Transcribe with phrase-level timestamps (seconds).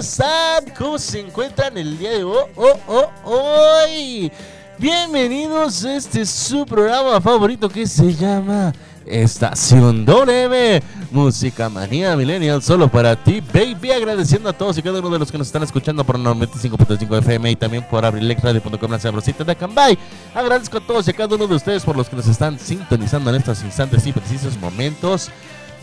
[0.00, 0.64] ¿Cómo están?
[0.78, 4.32] ¿Cómo se encuentran el día de hoy?
[4.78, 8.72] Bienvenidos a este su programa favorito que se llama
[9.04, 13.92] Estación WM, Música Manía Millennial, solo para ti, baby.
[13.92, 17.50] Agradeciendo a todos y cada uno de los que nos están escuchando por 95.5 FM
[17.50, 19.98] y también por abrilexradio.com, la sabrosita de Acambay.
[20.34, 23.28] Agradezco a todos y a cada uno de ustedes por los que nos están sintonizando
[23.28, 25.30] en estos instantes y precisos momentos.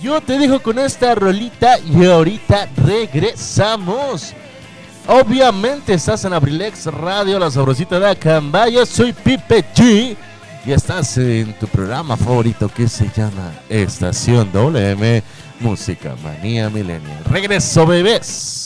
[0.01, 4.33] Yo te dejo con esta rolita y ahorita regresamos.
[5.07, 8.73] Obviamente estás en Abrilex Radio, la sabrosita de Acambay.
[8.73, 10.15] Yo soy Pipe G.
[10.65, 15.23] Y estás en tu programa favorito que se llama Estación WM
[15.61, 17.23] Música Manía Millennial.
[17.31, 18.56] Regreso, bebés.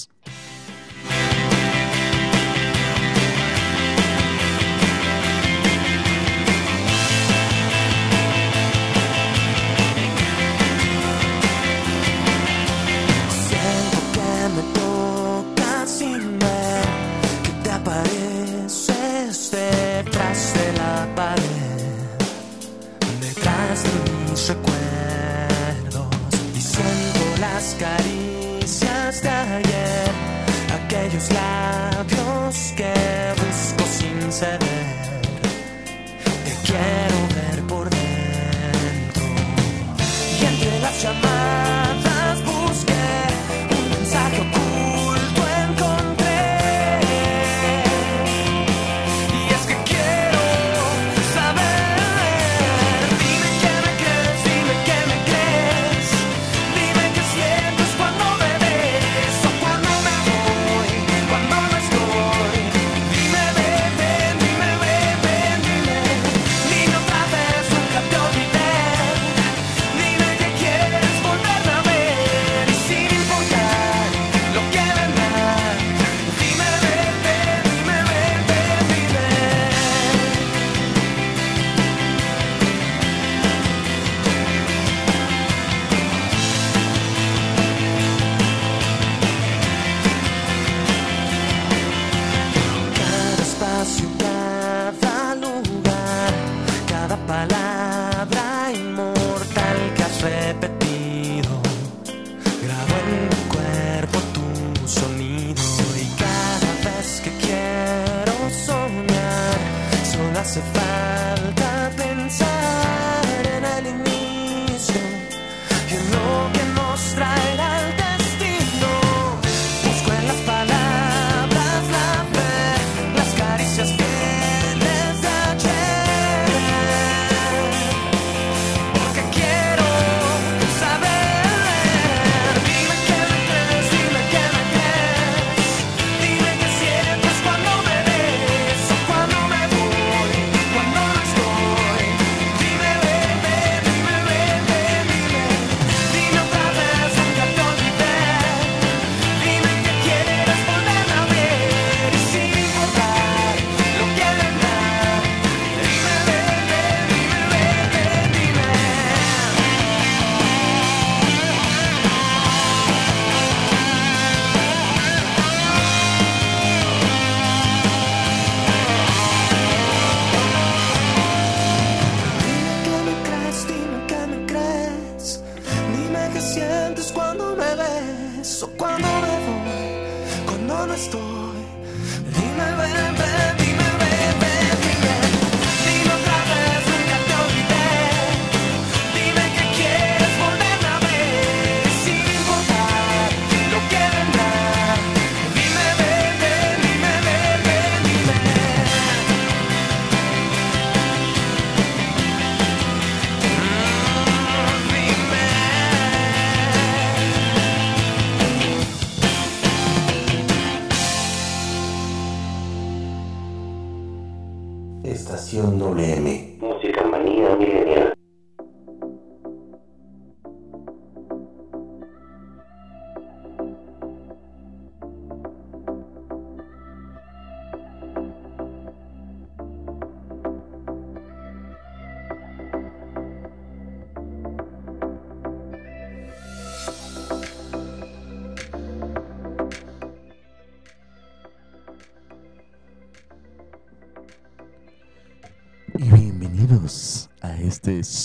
[31.12, 32.94] Aquellos labios que
[33.36, 34.81] busco sin ceder.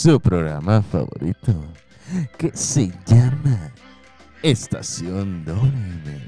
[0.07, 1.53] Su programa favorito
[2.39, 3.73] que se llama
[4.41, 6.21] Estación WM.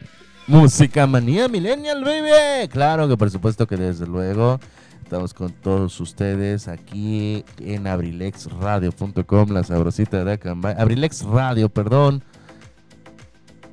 [0.49, 2.67] Música Manía Millennial Baby.
[2.71, 4.59] Claro que por supuesto que desde luego
[5.05, 10.75] estamos con todos ustedes aquí en abrilexradio.com, la sabrosita de Acambay.
[10.77, 12.25] Abrilex Radio, perdón.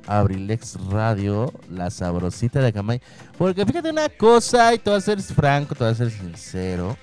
[0.06, 3.02] Abrilex Radio, la sabrosita de Acambay.
[3.36, 6.96] Porque fíjate una cosa, y te voy a ser franco, te voy a ser sincero.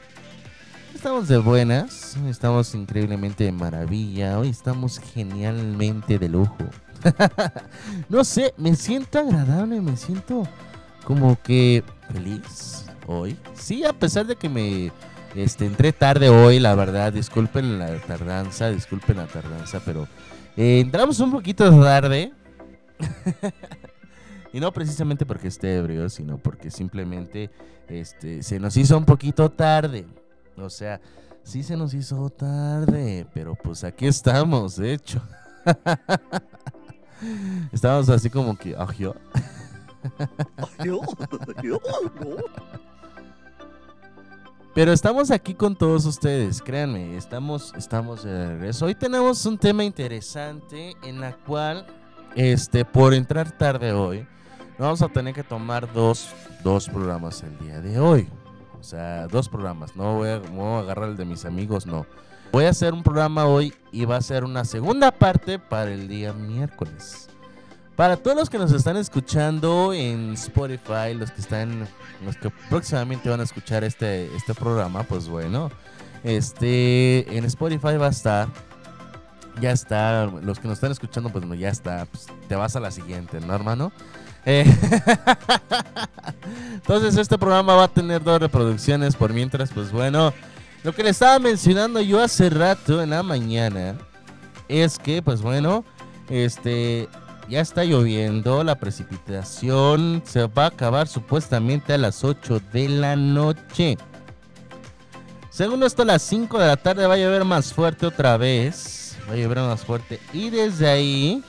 [1.04, 6.56] Estamos de buenas, estamos increíblemente de maravilla, hoy estamos genialmente de lujo.
[8.10, 10.48] no sé, me siento agradable, me siento
[11.04, 13.38] como que feliz hoy.
[13.54, 14.94] Sí, a pesar de que me
[15.36, 20.08] este, entré tarde hoy, la verdad, disculpen la tardanza, disculpen la tardanza, pero
[20.56, 22.32] eh, entramos un poquito tarde.
[24.54, 27.50] y no precisamente porque esté ebrio, sino porque simplemente
[27.90, 30.06] este, se nos hizo un poquito tarde.
[30.58, 31.02] O sea,
[31.44, 35.22] sí se nos hizo tarde, pero pues aquí estamos, de hecho.
[37.72, 39.14] Estamos así como que, "Ah, yo".
[44.76, 48.88] Pero estamos aquí con todos ustedes, créanme, estamos, estamos de regreso.
[48.88, 51.86] Hoy tenemos un tema interesante en la cual,
[52.36, 54.28] este, por entrar tarde hoy,
[54.80, 56.30] vamos a tener que tomar dos,
[56.64, 58.28] dos programas el día de hoy.
[58.84, 59.96] O sea, dos programas.
[59.96, 62.06] No voy a, voy agarrar el de mis amigos, no.
[62.52, 66.10] Voy a hacer un programa hoy y va a ser una segunda parte para el
[66.10, 67.30] día miércoles.
[67.96, 71.88] Para todos los que nos están escuchando en Spotify, los que están,
[72.26, 75.72] los que próximamente van a escuchar este, este programa, pues bueno,
[76.26, 78.50] este, en Spotify va a estar,
[79.62, 82.82] ya está, los que nos están escuchando, pues no, ya está, pues, te vas a
[82.82, 83.94] la siguiente, ¿no, hermano?
[84.46, 84.66] Eh,
[86.74, 90.34] Entonces este programa va a tener dos reproducciones por mientras, pues bueno,
[90.84, 93.96] lo que le estaba mencionando yo hace rato en la mañana
[94.68, 95.86] es que, pues bueno,
[96.30, 97.08] este
[97.50, 103.16] ya está lloviendo, la precipitación se va a acabar supuestamente a las 8 de la
[103.16, 103.98] noche.
[105.50, 109.16] Según esto, a las 5 de la tarde va a llover más fuerte otra vez.
[109.30, 110.20] Va a llover más fuerte.
[110.34, 111.44] Y desde ahí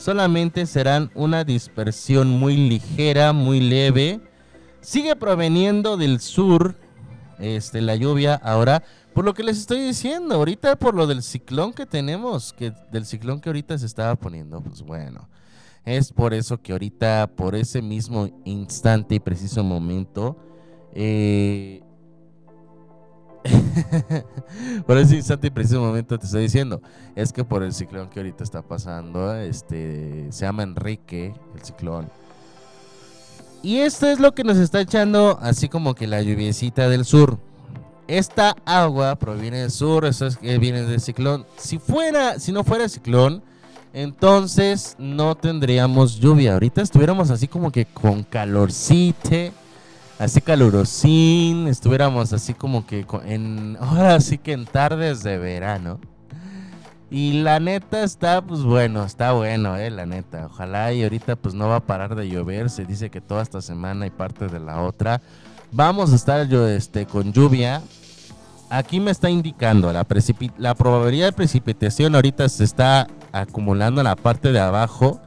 [0.00, 4.20] solamente serán una dispersión muy ligera, muy leve.
[4.80, 6.74] Sigue proveniendo del sur
[7.38, 8.82] este, la lluvia ahora.
[9.12, 13.04] Por lo que les estoy diciendo, ahorita por lo del ciclón que tenemos, que del
[13.04, 15.28] ciclón que ahorita se estaba poniendo, pues bueno,
[15.84, 20.36] es por eso que ahorita, por ese mismo instante y preciso momento,
[20.94, 21.82] eh,
[24.86, 26.82] por ese instante y preciso momento te estoy diciendo,
[27.14, 32.08] es que por el ciclón que ahorita está pasando, este, se llama Enrique, el ciclón.
[33.62, 37.38] Y esto es lo que nos está echando así como que la lluviecita del sur.
[38.08, 41.46] Esta agua proviene del sur, eso es que viene del ciclón.
[41.56, 43.42] Si fuera, si no fuera ciclón,
[43.92, 46.54] entonces no tendríamos lluvia.
[46.54, 49.52] Ahorita estuviéramos así como que con calorcite,
[50.20, 55.98] así calurosín, estuviéramos así como que en ahora sí que en tardes de verano.
[57.10, 60.46] Y la neta está, pues bueno, está bueno, eh, la neta.
[60.46, 62.70] Ojalá y ahorita pues no va a parar de llover.
[62.70, 65.20] Se dice que toda esta semana y parte de la otra.
[65.72, 67.82] Vamos a estar yo, este, con lluvia.
[68.68, 70.06] Aquí me está indicando la,
[70.58, 75.20] la probabilidad de precipitación ahorita se está acumulando en la parte de abajo.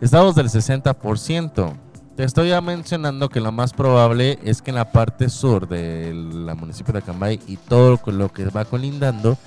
[0.00, 1.89] Estamos del 60%.
[2.20, 6.54] Te estoy ya mencionando que lo más probable es que en la parte sur del
[6.54, 9.38] municipio de Acambay y todo lo que va colindando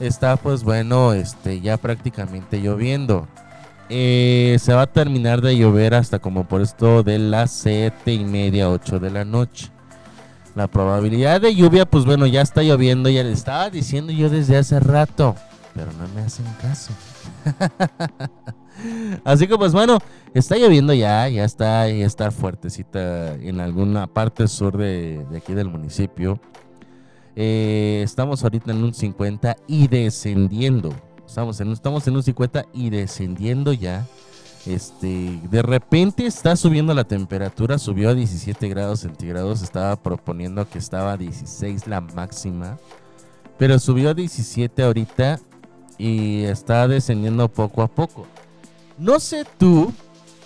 [0.00, 3.28] está pues bueno, este ya prácticamente lloviendo.
[3.90, 8.24] eh, se va a terminar de llover hasta como por esto de las 7 y
[8.24, 9.70] media, 8 de la noche.
[10.54, 14.56] La probabilidad de lluvia, pues bueno, ya está lloviendo, ya le estaba diciendo yo desde
[14.56, 15.36] hace rato,
[15.74, 16.94] pero no me hacen caso.
[19.24, 19.98] Así que pues bueno,
[20.34, 25.68] está lloviendo ya, ya está, ya está fuertecita en alguna parte sur de, aquí del
[25.68, 26.38] municipio.
[27.34, 30.94] Eh, estamos ahorita en un 50 y descendiendo.
[31.26, 34.06] Estamos en, estamos en un 50 y descendiendo ya.
[34.64, 39.62] Este, de repente está subiendo la temperatura, subió a 17 grados centígrados.
[39.62, 42.78] Estaba proponiendo que estaba a 16 la máxima,
[43.58, 45.38] pero subió a 17 ahorita
[45.98, 48.26] y está descendiendo poco a poco.
[48.98, 49.92] No sé tú,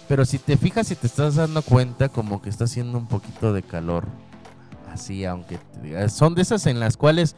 [0.09, 3.53] pero si te fijas y te estás dando cuenta, como que está haciendo un poquito
[3.53, 4.07] de calor.
[4.93, 7.37] Así, aunque te- son de esas en las cuales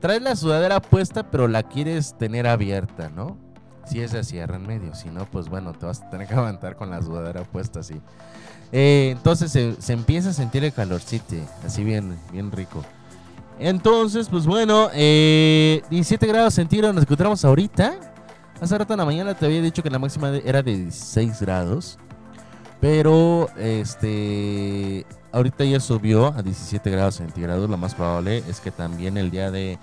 [0.00, 3.38] traes la sudadera puesta, pero la quieres tener abierta, ¿no?
[3.86, 6.34] Si es de cierre en medio, si no, pues bueno, te vas a tener que
[6.34, 8.00] aguantar con la sudadera puesta así.
[8.72, 12.84] Eh, entonces se, empieza a sentir el calorcito, así bien, bien rico.
[13.58, 18.11] Entonces, pues bueno, eh, 17 grados centígrados nos encontramos ahorita.
[18.62, 21.98] Hace rato en la mañana te había dicho que la máxima era de 16 grados.
[22.80, 27.68] Pero, este, ahorita ya subió a 17 grados centígrados.
[27.68, 29.80] Lo más probable es que también el día de,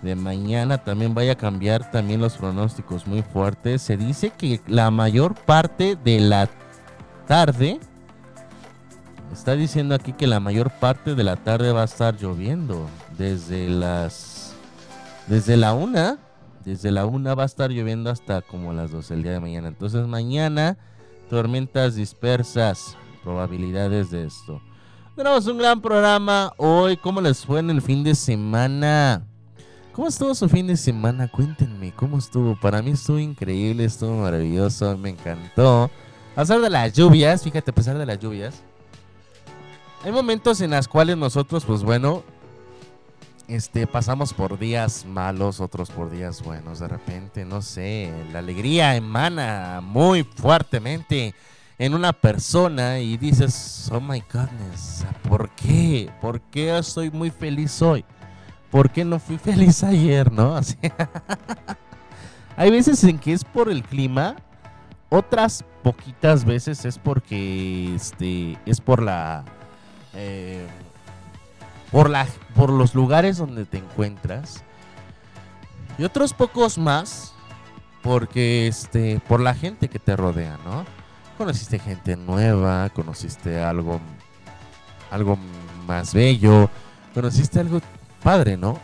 [0.00, 3.82] de mañana también vaya a cambiar también los pronósticos muy fuertes.
[3.82, 6.48] Se dice que la mayor parte de la
[7.26, 7.78] tarde,
[9.34, 12.88] está diciendo aquí que la mayor parte de la tarde va a estar lloviendo.
[13.18, 14.54] Desde las,
[15.28, 16.16] desde la una,
[16.64, 19.68] desde la una va a estar lloviendo hasta como las 12 del día de mañana.
[19.68, 20.78] Entonces mañana
[21.28, 24.60] tormentas dispersas, probabilidades de esto.
[25.16, 26.96] Tenemos un gran programa hoy.
[26.96, 29.26] ¿Cómo les fue en el fin de semana?
[29.92, 31.28] ¿Cómo estuvo su fin de semana?
[31.28, 32.58] Cuéntenme, ¿cómo estuvo?
[32.60, 35.88] Para mí estuvo increíble, estuvo maravilloso, me encantó.
[36.34, 38.60] A pesar de las lluvias, fíjate, a pesar de las lluvias,
[40.02, 42.24] hay momentos en los cuales nosotros, pues bueno,
[43.48, 46.78] este, pasamos por días malos, otros por días buenos.
[46.78, 51.34] De repente, no sé, la alegría emana muy fuertemente
[51.78, 56.10] en una persona y dices, oh my goodness, ¿por qué?
[56.20, 58.04] ¿Por qué estoy muy feliz hoy?
[58.70, 60.58] ¿Por qué no fui feliz ayer, no?
[62.56, 64.36] Hay veces en que es por el clima,
[65.10, 69.44] otras poquitas veces es porque este es por la
[70.14, 70.66] eh,
[71.94, 74.64] por la por los lugares donde te encuentras
[75.96, 77.32] y otros pocos más
[78.02, 80.84] porque este por la gente que te rodea, ¿no?
[81.38, 84.00] Conociste gente nueva, conociste algo
[85.12, 85.38] algo
[85.86, 86.68] más bello,
[87.14, 87.80] conociste algo
[88.24, 88.76] padre, ¿no?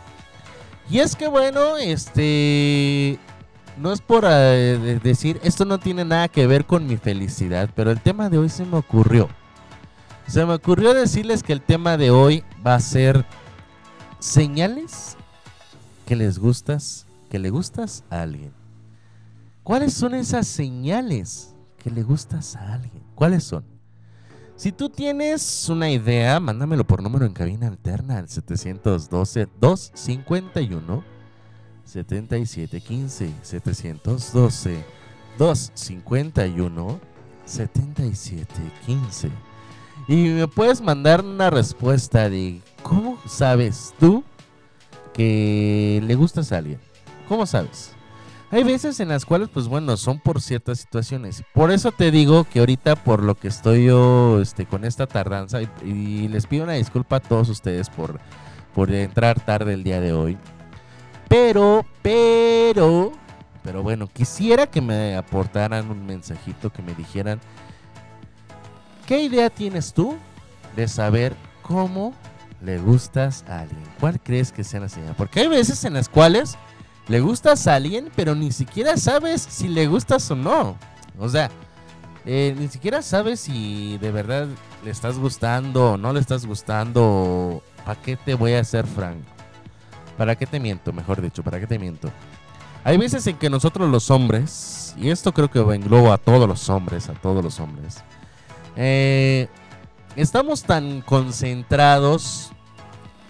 [0.89, 3.19] Y es que bueno, este
[3.77, 7.69] no es por eh, de- decir esto no tiene nada que ver con mi felicidad,
[7.75, 9.27] pero el tema de hoy se me ocurrió.
[10.31, 13.25] Se me ocurrió decirles que el tema de hoy va a ser
[14.19, 15.17] señales
[16.05, 18.53] que les gustas, que le gustas a alguien.
[19.61, 23.03] ¿Cuáles son esas señales que le gustas a alguien?
[23.13, 23.65] ¿Cuáles son?
[24.55, 31.03] Si tú tienes una idea, mándamelo por número en cabina alterna al 712 251
[31.83, 34.85] 7715 712
[35.37, 37.01] 251
[37.43, 39.50] 7715
[40.11, 44.25] y me puedes mandar una respuesta de cómo sabes tú
[45.13, 46.81] que le gustas a alguien.
[47.29, 47.93] ¿Cómo sabes?
[48.49, 51.43] Hay veces en las cuales, pues bueno, son por ciertas situaciones.
[51.53, 55.61] Por eso te digo que ahorita, por lo que estoy yo este, con esta tardanza,
[55.61, 58.19] y, y les pido una disculpa a todos ustedes por,
[58.75, 60.37] por entrar tarde el día de hoy.
[61.29, 63.13] Pero, pero,
[63.63, 67.39] pero bueno, quisiera que me aportaran un mensajito, que me dijeran,
[69.05, 70.17] ¿qué idea tienes tú
[70.75, 72.13] de saber cómo
[72.61, 73.83] le gustas a alguien?
[73.99, 75.15] ¿Cuál crees que sea la señal?
[75.17, 76.57] Porque hay veces en las cuales
[77.07, 80.77] le gustas a alguien, pero ni siquiera sabes si le gustas o no.
[81.19, 81.49] O sea,
[82.25, 84.47] eh, ni siquiera sabes si de verdad
[84.83, 87.63] le estás gustando o no le estás gustando.
[87.85, 89.29] ¿Para qué te voy a hacer franco?
[90.17, 90.93] ¿Para qué te miento?
[90.93, 92.11] Mejor dicho, ¿para qué te miento?
[92.83, 96.69] Hay veces en que nosotros los hombres, y esto creo que engloba a todos los
[96.69, 98.03] hombres, a todos los hombres,
[98.75, 99.47] eh,
[100.15, 102.51] estamos tan concentrados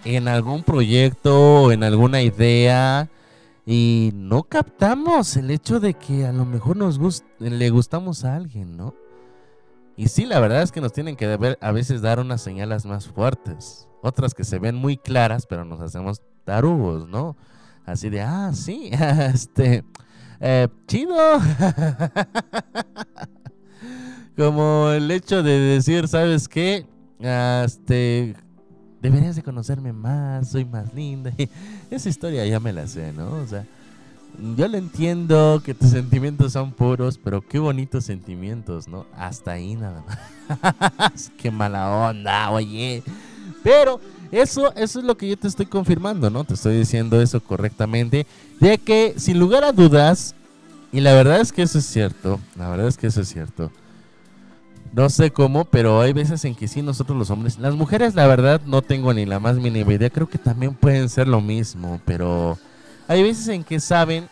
[0.04, 3.08] en algún proyecto, en alguna idea,
[3.64, 8.34] y no captamos el hecho de que a lo mejor nos gust- le gustamos a
[8.36, 8.94] alguien, ¿no?
[9.96, 13.06] Y sí, la verdad es que nos tienen que a veces dar unas señales más
[13.06, 17.36] fuertes, otras que se ven muy claras, pero nos hacemos tarugos, ¿no?
[17.86, 18.90] Así de, ah, sí,
[19.32, 19.84] este,
[20.40, 21.14] eh, chido.
[24.36, 26.86] Como el hecho de decir, ¿sabes qué?
[27.18, 28.34] Este,
[29.00, 31.32] deberías de conocerme más, soy más linda.
[31.90, 33.30] Esa historia ya me la sé, ¿no?
[33.30, 33.66] O sea,
[34.56, 39.06] yo lo entiendo que tus sentimientos son puros, pero qué bonitos sentimientos, ¿no?
[39.14, 41.30] Hasta ahí nada más.
[41.36, 43.02] qué mala onda, oye.
[43.62, 46.44] Pero eso, eso es lo que yo te estoy confirmando, ¿no?
[46.44, 48.26] Te estoy diciendo eso correctamente.
[48.60, 50.34] De que, sin lugar a dudas,
[50.90, 53.70] y la verdad es que eso es cierto, la verdad es que eso es cierto.
[54.92, 58.26] No sé cómo, pero hay veces en que sí nosotros los hombres, las mujeres la
[58.26, 61.98] verdad no tengo ni la más mínima idea, creo que también pueden ser lo mismo,
[62.04, 62.58] pero
[63.08, 64.28] hay veces en que saben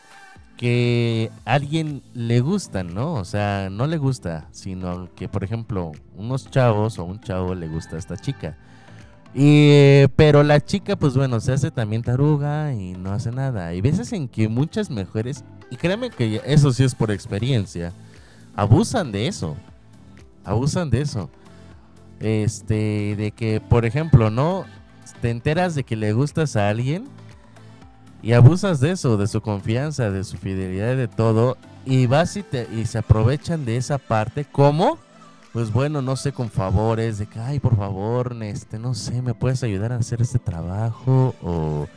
[0.59, 3.15] que a alguien le gustan, ¿no?
[3.15, 7.67] O sea, no le gusta, sino que por ejemplo, unos chavos o un chavo le
[7.67, 8.59] gusta a esta chica.
[9.33, 13.69] Y, eh, pero la chica, pues bueno, se hace también taruga y no hace nada.
[13.69, 17.95] Hay veces en que muchas mujeres, y créeme que eso sí es por experiencia,
[18.55, 19.57] abusan de eso.
[20.51, 21.31] Abusan de eso.
[22.19, 24.65] Este, de que, por ejemplo, ¿no?
[25.23, 27.05] Te enteras de que le gustas a alguien
[28.21, 31.57] y abusas de eso, de su confianza, de su fidelidad, de todo.
[31.87, 34.45] Y vas y, te, se aprovechan de esa parte.
[34.45, 34.99] ¿Cómo?
[35.53, 39.35] Pues bueno, no sé, con favores, de que, ay, por favor, este, no sé, me
[39.35, 41.89] puedes ayudar a hacer este trabajo, o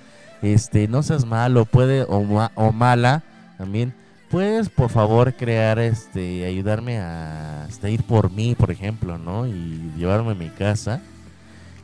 [0.42, 3.24] este, no seas malo, puede, o mala,
[3.58, 3.94] también,
[4.34, 9.46] puedes, por favor, crear, este, ayudarme a, ir por mí, por ejemplo, ¿no?
[9.46, 11.04] Y llevarme a mi casa.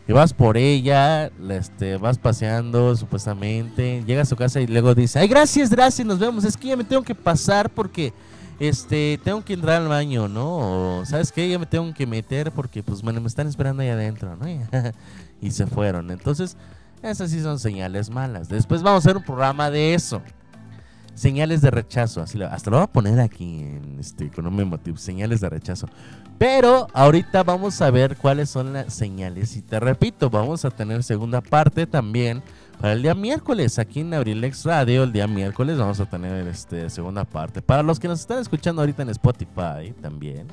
[0.07, 4.95] Y vas por ella, la, este, vas paseando supuestamente, llegas a su casa y luego
[4.95, 8.13] dice, ay, gracias, gracias, nos vemos, es que ya me tengo que pasar porque
[8.59, 11.01] este, tengo que entrar al baño, ¿no?
[11.01, 11.47] O, ¿sabes qué?
[11.47, 14.47] Ya me tengo que meter porque, pues, bueno, me están esperando ahí adentro, ¿no?
[15.39, 16.09] y se fueron.
[16.09, 16.57] Entonces,
[17.03, 18.49] esas sí son señales malas.
[18.49, 20.23] Después vamos a hacer un programa de eso.
[21.15, 22.21] Señales de rechazo.
[22.21, 24.79] Así lo- hasta lo voy a poner aquí en este, con un.
[24.97, 25.87] Señales de rechazo.
[26.37, 29.55] Pero ahorita vamos a ver cuáles son las señales.
[29.57, 32.41] Y te repito, vamos a tener segunda parte también
[32.79, 36.89] para el día miércoles, aquí en Abrilex Radio, el día miércoles vamos a tener este
[36.89, 37.61] segunda parte.
[37.61, 40.47] Para los que nos están escuchando ahorita en Spotify también.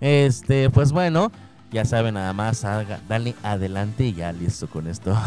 [0.00, 1.30] Este, pues bueno,
[1.70, 5.14] ya saben, nada más haga, dale adelante y ya listo con esto.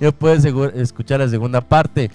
[0.00, 2.10] ya puedes escuchar la segunda parte.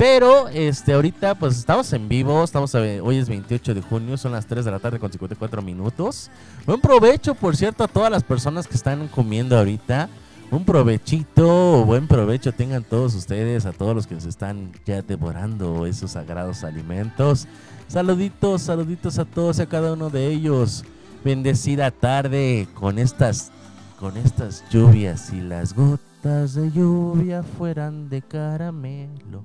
[0.00, 4.32] Pero este ahorita pues estamos en vivo, estamos a- hoy es 28 de junio, son
[4.32, 6.30] las 3 de la tarde con 54 minutos.
[6.64, 10.08] Buen provecho, por cierto, a todas las personas que están comiendo ahorita.
[10.50, 15.84] Un provechito, buen provecho tengan todos ustedes, a todos los que se están ya devorando
[15.84, 17.46] esos sagrados alimentos.
[17.86, 20.82] Saluditos, saluditos a todos y a cada uno de ellos.
[21.22, 23.50] Bendecida tarde con estas,
[23.98, 29.44] con estas lluvias y las gotas de lluvia fueran de caramelo.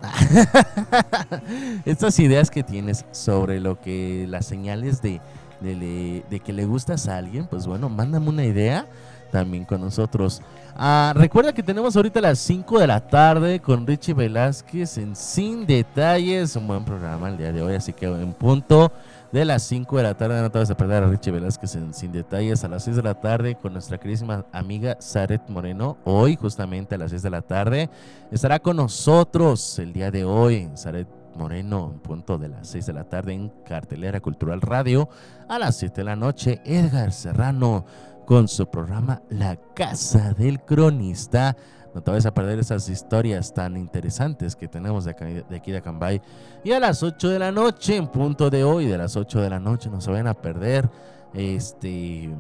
[1.84, 5.20] estas ideas que tienes sobre lo que las señales de,
[5.60, 8.86] de, que le gustas a alguien, pues bueno, mándame una idea
[9.30, 10.40] también con nosotros.
[10.74, 15.66] Ah, recuerda que tenemos ahorita las 5 de la tarde con Richie Velázquez en Sin
[15.66, 16.56] Detalles.
[16.56, 18.90] Un buen programa el día de hoy, así que en punto
[19.32, 22.12] de las 5 de la tarde no te vas a perder a Richie Velázquez Sin
[22.12, 22.64] Detalles.
[22.64, 25.98] A las 6 de la tarde con nuestra queridísima amiga Saret Moreno.
[26.04, 27.90] Hoy, justamente a las 6 de la tarde,
[28.32, 30.68] estará con nosotros el día de hoy.
[30.74, 35.08] Saret Moreno, en punto de las 6 de la tarde en Cartelera Cultural Radio.
[35.48, 37.84] A las 7 de la noche, Edgar Serrano
[38.26, 41.56] con su programa La Casa del Cronista.
[41.94, 46.20] No te vayas a perder esas historias tan interesantes que tenemos de, aquí de Acambay.
[46.62, 49.50] Y a las 8 de la noche, en punto de hoy, de las 8 de
[49.50, 50.88] la noche, no se vayan a perder
[51.34, 52.30] este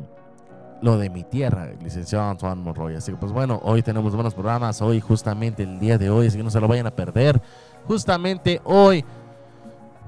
[0.82, 2.96] lo de mi tierra, el licenciado Antoine Monroy.
[2.96, 6.36] Así que pues bueno, hoy tenemos buenos programas, hoy justamente el día de hoy, así
[6.36, 7.40] que no se lo vayan a perder.
[7.86, 9.04] Justamente hoy,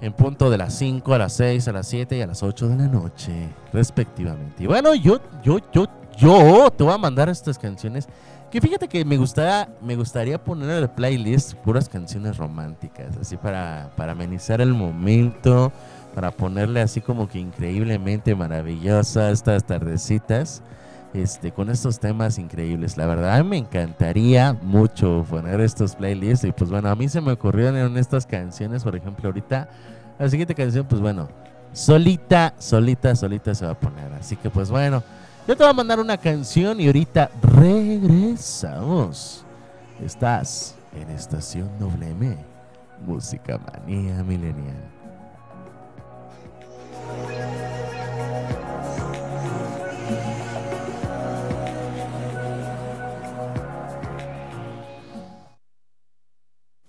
[0.00, 2.68] en punto de las 5, a las 6, a las 7 y a las 8
[2.68, 4.64] de la noche, respectivamente.
[4.64, 8.08] Y bueno, yo, yo, yo, yo te voy a mandar estas canciones.
[8.52, 13.38] Que fíjate que me gustaría, me gustaría poner en el playlist puras canciones románticas, así
[13.38, 15.72] para, para amenizar el momento,
[16.14, 20.62] para ponerle así como que increíblemente maravillosa estas tardecitas,
[21.14, 22.98] este, con estos temas increíbles.
[22.98, 27.32] La verdad, me encantaría mucho poner estos playlists y pues bueno, a mí se me
[27.32, 29.66] ocurrieron estas canciones, por ejemplo, ahorita
[30.18, 31.30] la siguiente canción, pues bueno,
[31.72, 34.12] solita, solita, solita se va a poner.
[34.12, 35.02] Así que pues bueno,
[35.46, 39.44] yo te voy a mandar una canción y ahorita regresamos.
[40.04, 42.36] Estás en Estación WM,
[43.06, 44.76] Música Manía Milenial.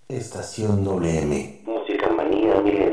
[0.09, 1.63] Estación WM.
[1.65, 2.92] Música manía milenial.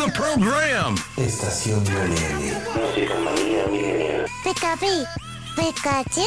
[0.00, 0.94] The program.
[1.16, 2.52] Estación WM.
[2.74, 4.26] Música manía milenial.
[4.42, 5.04] Pikachu,
[5.56, 6.26] Pikachu.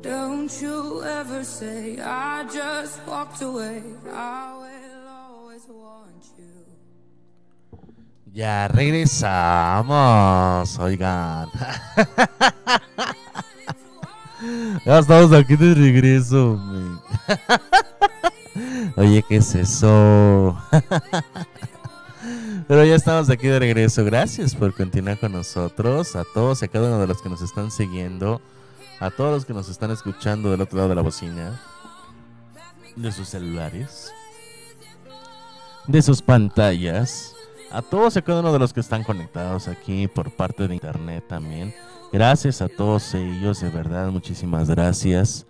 [0.00, 3.82] Don't you ever say I just walked away.
[4.10, 6.64] I will always want you.
[8.32, 11.50] Ya regresamos, oigan.
[14.86, 16.58] ya estamos aquí de regreso.
[18.96, 20.56] Oye, ¿qué es eso?
[22.68, 24.04] Pero ya estamos aquí de regreso.
[24.04, 26.14] Gracias por continuar con nosotros.
[26.16, 28.40] A todos y a cada uno de los que nos están siguiendo.
[29.00, 31.60] A todos los que nos están escuchando del otro lado de la bocina.
[32.94, 34.12] De sus celulares.
[35.86, 37.34] De sus pantallas.
[37.70, 40.74] A todos y a cada uno de los que están conectados aquí por parte de
[40.74, 41.74] internet también.
[42.12, 45.46] Gracias a todos ellos, de verdad, muchísimas gracias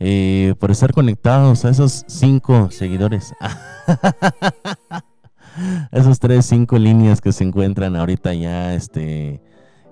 [0.00, 3.32] eh, por estar conectados a esos cinco seguidores.
[5.92, 9.40] Esos tres, cinco líneas que se encuentran ahorita ya este,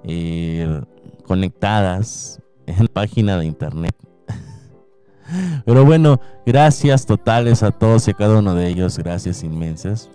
[0.03, 0.83] eh,
[1.25, 3.95] conectadas en la página de internet.
[5.65, 10.11] Pero bueno, gracias totales a todos y a cada uno de ellos, gracias inmensas.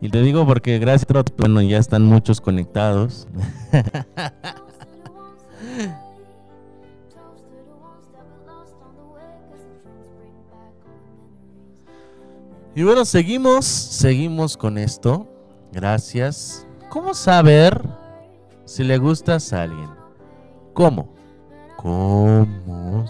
[0.00, 3.26] Y te digo porque gracias, bueno, ya están muchos conectados.
[12.78, 15.26] Y bueno, seguimos, seguimos con esto.
[15.72, 16.64] Gracias.
[16.90, 17.76] ¿Cómo saber
[18.66, 19.90] si le gustas a alguien?
[20.74, 21.12] ¿Cómo?
[21.76, 23.04] ¿Cómo?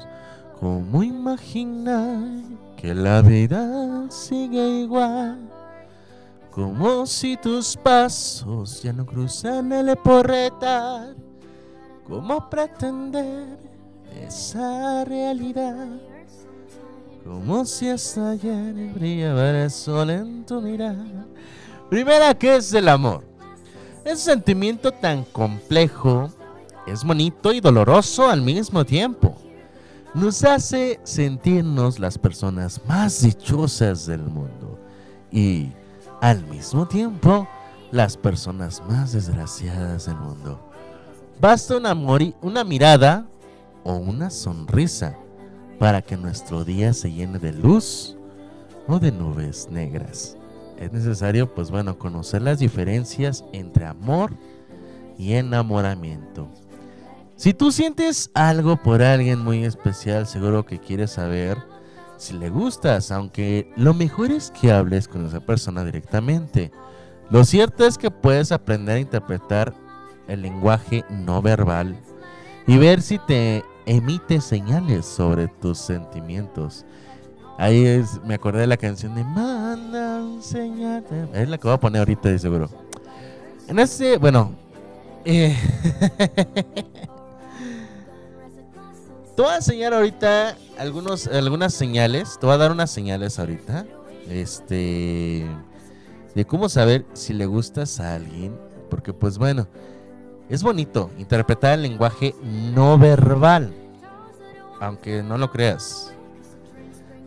[0.58, 2.44] ¿Cómo imaginar
[2.78, 5.38] que la vida sigue igual?
[6.50, 11.14] Como si tus pasos ya no cruzan el porretal.
[12.06, 13.58] ¿Cómo pretender
[14.18, 15.88] esa realidad?
[17.28, 21.26] Como si hasta ayer brillaba el sol en tu mirada.
[21.90, 23.22] Primera, ¿qué es el amor?
[24.02, 26.30] Es un sentimiento tan complejo,
[26.86, 29.36] es bonito y doloroso al mismo tiempo.
[30.14, 34.78] Nos hace sentirnos las personas más dichosas del mundo
[35.30, 35.70] y
[36.22, 37.46] al mismo tiempo
[37.90, 40.58] las personas más desgraciadas del mundo.
[41.38, 43.26] Basta una mirada
[43.84, 45.14] o una sonrisa
[45.78, 48.16] para que nuestro día se llene de luz
[48.86, 50.36] o de nubes negras.
[50.78, 54.32] Es necesario, pues bueno, conocer las diferencias entre amor
[55.16, 56.48] y enamoramiento.
[57.36, 61.58] Si tú sientes algo por alguien muy especial, seguro que quieres saber
[62.16, 66.72] si le gustas, aunque lo mejor es que hables con esa persona directamente.
[67.30, 69.74] Lo cierto es que puedes aprender a interpretar
[70.26, 71.96] el lenguaje no verbal
[72.66, 76.84] y ver si te emite señales sobre tus sentimientos.
[77.56, 80.38] Ahí es, me acordé de la canción de Manda un.
[81.34, 82.68] Es la que voy a poner ahorita, de seguro.
[83.66, 84.52] En ese, bueno,
[85.24, 85.56] eh,
[89.34, 92.38] te voy a enseñar ahorita algunos, algunas señales.
[92.38, 93.86] Te voy a dar unas señales ahorita.
[94.28, 95.46] Este,
[96.34, 98.54] de cómo saber si le gustas a alguien.
[98.90, 99.66] Porque, pues bueno,
[100.48, 103.72] es bonito interpretar el lenguaje no verbal,
[104.80, 106.12] aunque no lo creas.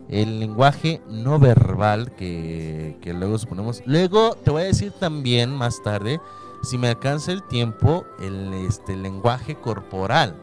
[0.08, 3.82] El lenguaje no verbal que, que luego suponemos.
[3.86, 6.20] Luego te voy a decir también más tarde,
[6.62, 10.34] si me alcanza el tiempo, el este, lenguaje corporal.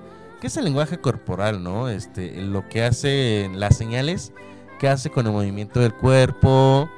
[0.41, 1.89] ¿Qué es el lenguaje corporal, no?
[1.89, 4.33] Este, lo que hace, las señales
[4.79, 6.89] que hace con el movimiento del cuerpo,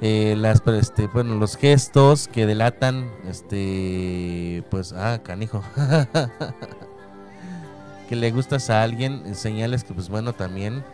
[0.00, 5.62] eh, las, pero, este, bueno, los gestos que delatan, este, pues, ah, canijo,
[8.08, 10.84] que le gustas a alguien, señales que, pues, bueno, también,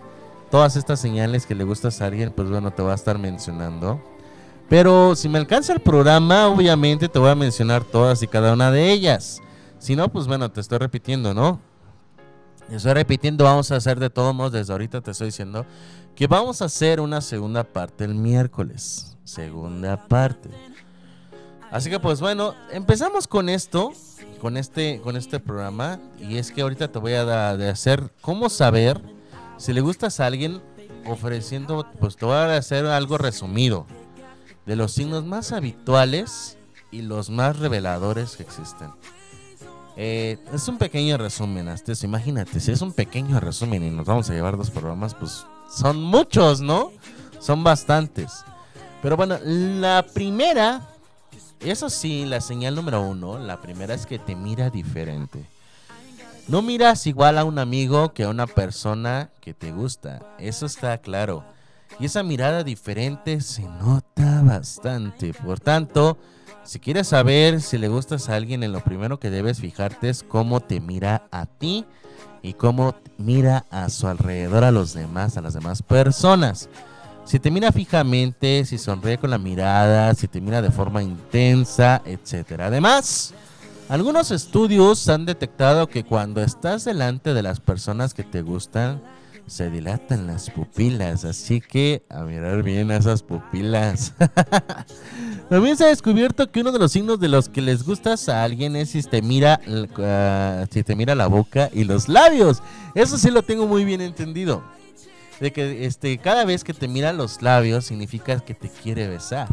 [0.50, 4.00] todas estas señales que le gustas a alguien, pues, bueno, te voy a estar mencionando.
[4.68, 8.70] Pero si me alcanza el programa, obviamente te voy a mencionar todas y cada una
[8.70, 9.42] de ellas.
[9.78, 11.60] Si no, pues bueno, te estoy repitiendo, ¿no?
[12.70, 15.66] Estoy repitiendo, vamos a hacer de todos modos, desde ahorita te estoy diciendo
[16.14, 19.16] que vamos a hacer una segunda parte el miércoles.
[19.24, 20.50] Segunda parte.
[21.70, 23.92] Así que pues bueno, empezamos con esto,
[24.40, 25.98] con este, con este programa.
[26.20, 29.00] Y es que ahorita te voy a dar de hacer cómo saber
[29.57, 30.62] si le gustas a alguien
[31.07, 33.87] ofreciendo, pues te voy a hacer algo resumido
[34.66, 36.57] de los signos más habituales
[36.90, 38.90] y los más reveladores que existen.
[39.96, 42.07] Eh, es un pequeño resumen, hasta eso.
[42.07, 46.02] Imagínate, si es un pequeño resumen y nos vamos a llevar dos programas, pues son
[46.02, 46.90] muchos, ¿no?
[47.40, 48.44] Son bastantes.
[49.02, 50.88] Pero bueno, la primera,
[51.61, 55.44] eso sí, la señal número uno, la primera es que te mira diferente.
[56.48, 60.98] No miras igual a un amigo que a una persona que te gusta, eso está
[60.98, 61.44] claro.
[62.00, 65.33] Y esa mirada diferente se nota bastante.
[65.33, 66.18] Por tanto,
[66.64, 70.22] si quieres saber si le gustas a alguien, en lo primero que debes fijarte es
[70.22, 71.85] cómo te mira a ti
[72.42, 76.68] y cómo mira a su alrededor a los demás, a las demás personas.
[77.24, 82.02] Si te mira fijamente, si sonríe con la mirada, si te mira de forma intensa,
[82.04, 82.61] etc.
[82.61, 83.33] Además,
[83.88, 89.00] algunos estudios han detectado que cuando estás delante de las personas que te gustan,
[89.46, 94.14] se dilatan las pupilas, así que a mirar bien esas pupilas.
[95.50, 98.42] También se ha descubierto que uno de los signos de los que les gustas a
[98.42, 102.62] alguien es si te mira, uh, si te mira la boca y los labios.
[102.94, 104.64] Eso sí lo tengo muy bien entendido.
[105.40, 109.48] De que este, cada vez que te mira los labios significa que te quiere besar.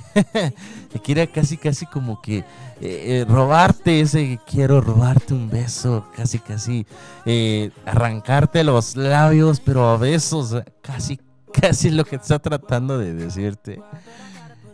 [0.92, 2.44] te quiere casi, casi como que eh,
[2.80, 6.86] eh, robarte ese quiero robarte un beso, casi, casi
[7.24, 11.20] eh, arrancarte los labios, pero a besos, casi,
[11.52, 13.80] casi lo que está tratando de decirte.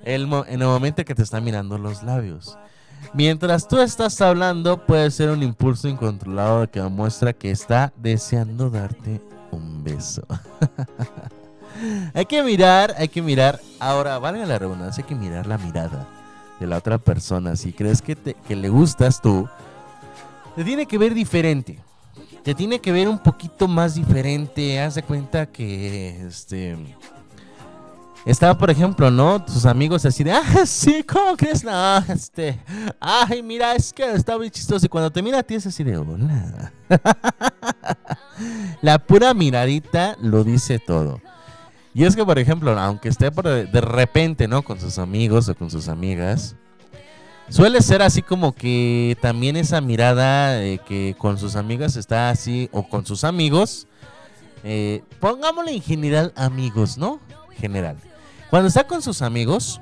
[0.05, 2.57] El en el momento que te está mirando los labios.
[3.15, 9.21] Mientras tú estás hablando, puede ser un impulso incontrolado que muestra que está deseando darte
[9.51, 10.23] un beso.
[12.15, 13.61] hay que mirar, hay que mirar.
[13.81, 16.07] Ahora, valga la redundancia, hay que mirar la mirada
[16.61, 17.55] de la otra persona.
[17.57, 19.49] Si crees que, te- que le gustas tú,
[20.57, 21.79] te tiene que ver diferente.
[22.43, 24.81] Te tiene que ver un poquito más diferente.
[24.81, 26.77] Haz de cuenta que este.
[28.25, 29.43] Estaba, por ejemplo, ¿no?
[29.43, 31.65] Tus amigos así de, ah, sí, ¿cómo crees?
[31.65, 32.59] No, este,
[33.01, 34.85] ay, mira, es que está muy chistoso.
[34.85, 36.73] Y cuando te mira a ti es así de, hola.
[38.83, 41.21] La pura miradita lo dice todo.
[41.99, 44.63] Y es que, por ejemplo, aunque esté por de, repente, ¿no?
[44.63, 46.55] Con sus amigos o con sus amigas,
[47.49, 52.89] suele ser así como que también esa mirada que con sus amigas está así, o
[52.89, 53.89] con sus amigos,
[54.63, 57.19] eh, pongámosle en general amigos, ¿no?
[57.57, 57.97] General.
[58.49, 59.81] Cuando está con sus amigos,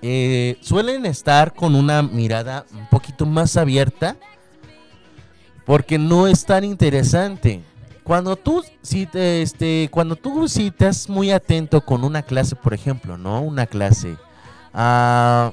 [0.00, 4.16] eh, suelen estar con una mirada un poquito más abierta
[5.66, 7.62] porque no es tan interesante.
[8.08, 12.72] Cuando tú, si te, este, cuando tú si estás muy atento con una clase, por
[12.72, 13.42] ejemplo, ¿no?
[13.42, 14.16] Una clase,
[14.72, 15.52] ah,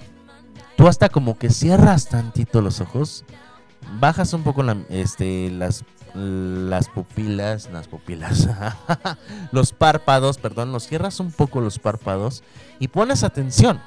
[0.77, 3.25] tú hasta como que cierras tantito los ojos,
[3.99, 8.47] bajas un poco este, las, las pupilas, las pupilas,
[9.51, 12.41] los párpados, perdón, los cierras un poco los párpados
[12.79, 13.82] y pones atención.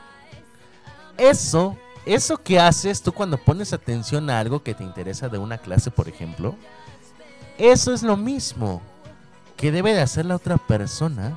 [1.16, 1.74] Eso,
[2.05, 5.90] eso que haces tú cuando pones atención a algo que te interesa de una clase,
[5.90, 6.55] por ejemplo,
[7.59, 8.80] eso es lo mismo
[9.56, 11.36] que debe de hacer la otra persona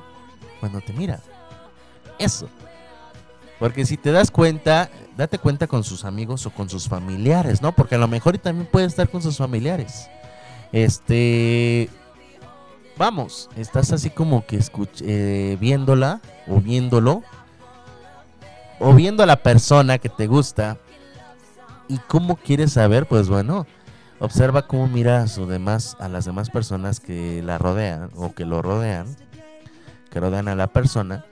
[0.60, 1.20] cuando te mira.
[2.18, 2.48] Eso.
[3.58, 7.72] Porque si te das cuenta, date cuenta con sus amigos o con sus familiares, ¿no?
[7.72, 10.08] Porque a lo mejor también puede estar con sus familiares.
[10.72, 11.88] Este.
[12.96, 17.22] Vamos, estás así como que escuch- eh, viéndola o viéndolo.
[18.80, 20.76] O viendo a la persona que te gusta.
[21.88, 23.06] ¿Y cómo quieres saber?
[23.06, 23.66] Pues bueno,
[24.22, 28.44] observa cómo mira a, su demás, a las demás personas que la rodean o que
[28.44, 29.16] lo rodean.
[30.10, 31.24] Que rodean a la persona.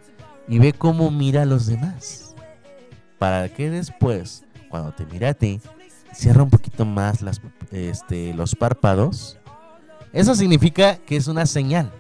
[0.49, 2.35] Y ve cómo mira a los demás.
[3.19, 5.61] Para que después, cuando te mira a ti,
[6.13, 7.19] cierra un poquito más
[7.71, 9.39] este, los párpados.
[10.13, 11.93] Eso significa que es una señal.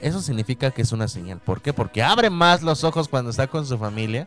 [0.00, 1.40] Eso significa que es una señal.
[1.40, 1.74] ¿Por qué?
[1.74, 4.26] Porque abre más los ojos cuando está con su familia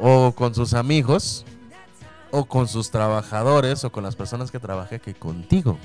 [0.00, 1.44] o con sus amigos
[2.34, 5.78] o con sus trabajadores o con las personas que trabaja que contigo.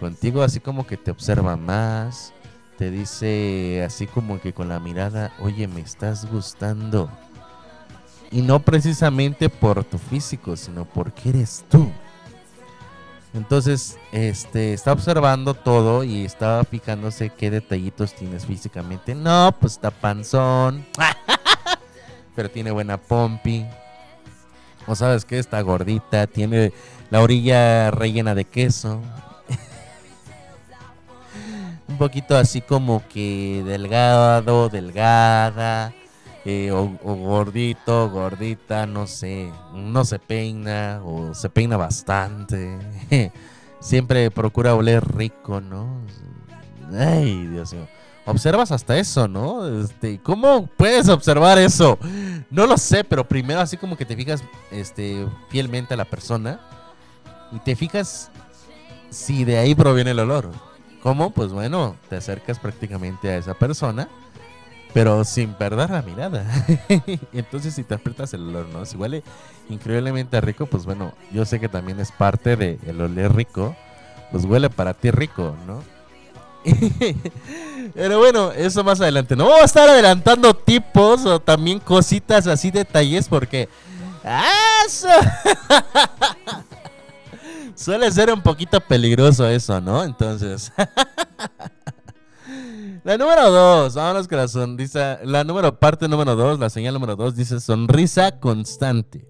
[0.00, 2.32] Contigo así como que te observa más,
[2.78, 7.10] te dice así como que con la mirada, oye, me estás gustando.
[8.30, 11.90] Y no precisamente por tu físico, sino porque eres tú.
[13.34, 19.14] Entonces, este, está observando todo y estaba fijándose qué detallitos tienes físicamente.
[19.14, 20.86] No, pues está panzón.
[22.34, 23.66] Pero tiene buena pompi.
[24.88, 26.72] O sabes que está gordita, tiene
[27.10, 29.00] la orilla rellena de queso.
[31.88, 35.92] Un poquito así como que delgado, delgada.
[36.44, 39.50] eh, o, o gordito, gordita, no sé.
[39.74, 42.78] No se peina o se peina bastante.
[43.80, 46.00] Siempre procura oler rico, ¿no?
[46.98, 47.86] Ay, Dios mío.
[48.28, 49.66] Observas hasta eso, ¿no?
[49.80, 51.98] Este, ¿Cómo puedes observar eso?
[52.50, 56.60] No lo sé, pero primero así como que te fijas este, fielmente a la persona
[57.50, 58.30] y te fijas
[59.08, 60.50] si de ahí proviene el olor.
[61.02, 61.30] ¿Cómo?
[61.30, 64.10] Pues bueno, te acercas prácticamente a esa persona,
[64.92, 66.44] pero sin perder la mirada.
[67.32, 68.84] Entonces si te aprietas el olor, ¿no?
[68.84, 69.22] Si huele
[69.70, 73.74] increíblemente rico, pues bueno, yo sé que también es parte del el oler rico,
[74.30, 75.82] pues huele para ti rico, ¿no?
[77.94, 79.36] Pero bueno, eso más adelante.
[79.36, 83.68] No vamos a estar adelantando tipos o también cositas así, detalles, porque.
[84.24, 85.08] ¡Ah, eso!
[87.74, 90.02] Suele ser un poquito peligroso eso, ¿no?
[90.02, 90.72] Entonces.
[93.04, 95.20] la número dos, vámonos con la sonrisa.
[95.22, 99.28] La número, parte número dos, la señal número dos dice sonrisa constante.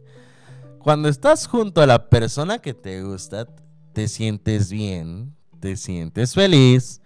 [0.78, 3.46] Cuando estás junto a la persona que te gusta,
[3.92, 7.03] te sientes bien, te sientes feliz,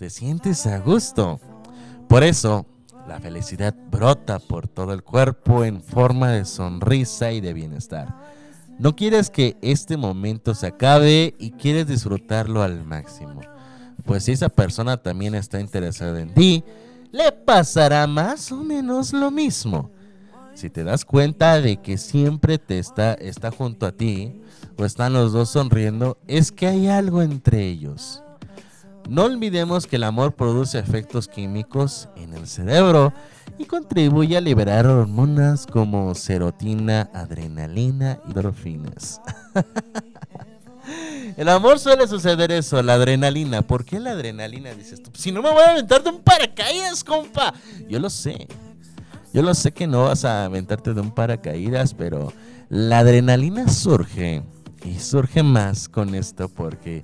[0.00, 1.38] te sientes a gusto.
[2.08, 2.64] Por eso,
[3.06, 8.16] la felicidad brota por todo el cuerpo en forma de sonrisa y de bienestar.
[8.78, 13.42] No quieres que este momento se acabe y quieres disfrutarlo al máximo.
[14.06, 16.64] Pues si esa persona también está interesada en ti,
[17.12, 19.90] le pasará más o menos lo mismo.
[20.54, 24.40] Si te das cuenta de que siempre te está, está junto a ti,
[24.78, 28.22] o están los dos sonriendo, es que hay algo entre ellos.
[29.10, 33.12] No olvidemos que el amor produce efectos químicos en el cerebro
[33.58, 39.20] y contribuye a liberar hormonas como serotina, adrenalina y endorfinas.
[41.36, 43.62] el amor suele suceder eso, la adrenalina.
[43.62, 44.74] ¿Por qué la adrenalina?
[44.74, 47.52] Dices tú, si no me voy a aventarte un paracaídas, compa.
[47.88, 48.46] Yo lo sé.
[49.32, 52.32] Yo lo sé que no vas a aventarte de un paracaídas, pero
[52.68, 54.44] la adrenalina surge
[54.84, 57.02] y surge más con esto porque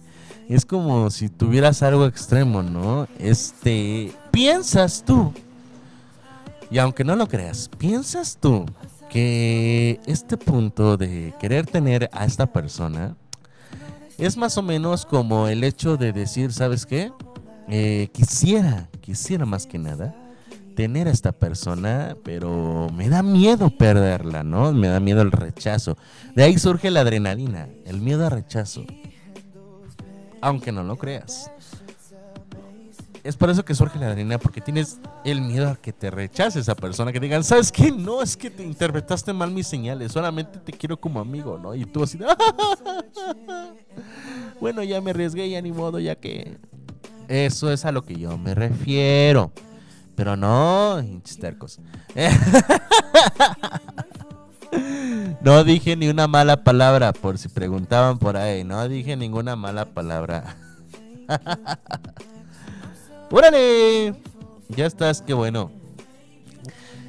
[0.48, 3.08] es como si tuvieras algo extremo, ¿no?
[3.18, 5.32] Este, piensas tú,
[6.70, 8.66] y aunque no lo creas, piensas tú
[9.10, 13.16] que este punto de querer tener a esta persona
[14.18, 17.12] es más o menos como el hecho de decir, ¿sabes qué?
[17.68, 20.14] Eh, quisiera, quisiera más que nada
[20.74, 24.72] tener a esta persona, pero me da miedo perderla, ¿no?
[24.72, 25.96] Me da miedo el rechazo.
[26.34, 28.84] De ahí surge la adrenalina, el miedo al rechazo.
[30.46, 31.50] Aunque no lo creas.
[33.24, 36.60] Es por eso que surge la adrenalina, porque tienes el miedo a que te rechace
[36.60, 37.90] esa persona, que digan, ¿sabes qué?
[37.90, 41.74] No, es que te interpretaste mal mis señales, solamente te quiero como amigo, ¿no?
[41.74, 42.16] Y tú así,
[44.60, 46.58] bueno, ya me arriesgué, ya ni modo, ya que...
[47.26, 49.50] Eso es a lo que yo me refiero.
[50.14, 51.80] Pero no, hinches tercos.
[55.40, 58.64] No dije ni una mala palabra, por si preguntaban por ahí.
[58.64, 60.56] No dije ninguna mala palabra.
[63.30, 64.14] ¡Órale!
[64.68, 65.70] Ya estás, qué bueno.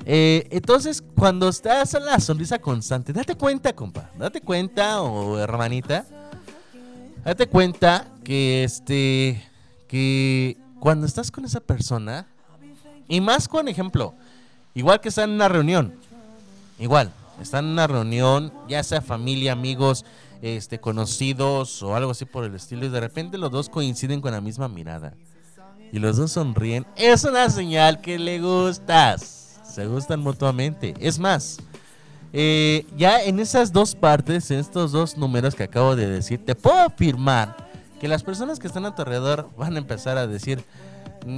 [0.05, 4.09] Eh, entonces, cuando estás en la sonrisa constante, date cuenta, compa.
[4.17, 6.05] Date cuenta, o hermanita.
[7.25, 9.43] Date cuenta que este.
[9.87, 12.27] Que cuando estás con esa persona.
[13.07, 14.13] Y más con ejemplo.
[14.73, 15.95] Igual que están en una reunión.
[16.79, 17.11] Igual.
[17.41, 20.05] Están en una reunión, ya sea familia, amigos,
[20.41, 22.85] este, conocidos o algo así por el estilo.
[22.85, 25.13] Y de repente los dos coinciden con la misma mirada.
[25.91, 26.85] Y los dos sonríen.
[26.95, 29.61] Es una señal que le gustas.
[29.63, 30.93] Se gustan mutuamente.
[30.99, 31.59] Es más,
[32.33, 36.55] eh, ya en esas dos partes, en estos dos números que acabo de decir, te
[36.55, 37.69] puedo afirmar
[37.99, 40.63] que las personas que están a tu alrededor van a empezar a decir,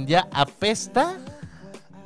[0.06, 1.16] ya apesta,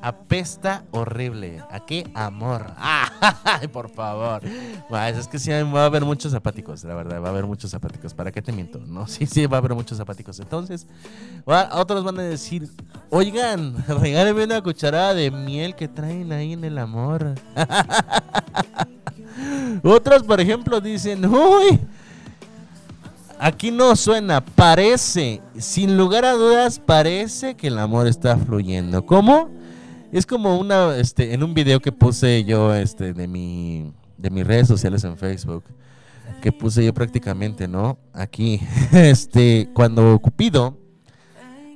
[0.04, 1.62] apesta horrible.
[1.70, 2.66] ¿A qué amor?
[2.76, 4.42] ¡Ay, por favor!
[4.44, 8.12] Es que sí, va a haber muchos zapáticos, la verdad, va a haber muchos zapáticos.
[8.12, 8.80] ¿Para qué te miento?
[8.80, 10.38] No, sí, sí, va a haber muchos zapáticos.
[10.40, 10.86] Entonces,
[11.72, 12.68] otros van a decir,
[13.08, 17.34] oigan, regálenme una cucharada de miel que traen ahí en el amor.
[19.82, 21.80] Otros, por ejemplo, dicen, uy,
[23.38, 29.06] aquí no suena, parece, sin lugar a dudas, parece que el amor está fluyendo.
[29.06, 29.63] ¿Cómo?
[30.14, 34.46] Es como una, este, en un video que puse yo, este, de mi, de mis
[34.46, 35.64] redes sociales en Facebook,
[36.40, 37.98] que puse yo prácticamente, ¿no?
[38.12, 38.60] Aquí,
[38.92, 40.78] este, cuando Cupido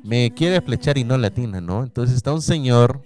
[0.05, 1.82] me quiere flechar y no latina, ¿no?
[1.82, 3.03] Entonces está un señor,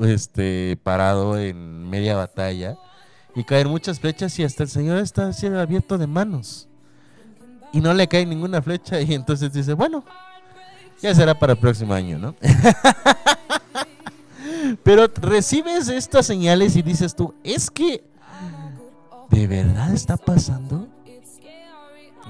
[0.00, 2.76] este, parado en media batalla
[3.36, 6.66] y caen muchas flechas y hasta el señor está así abierto de manos.
[7.72, 10.04] Y no le cae ninguna flecha y entonces dice, bueno,
[11.00, 12.34] ya será para el próximo año, ¿no?
[14.82, 18.04] Pero recibes estas señales y dices tú, es que
[19.30, 20.88] ¿de verdad está pasando?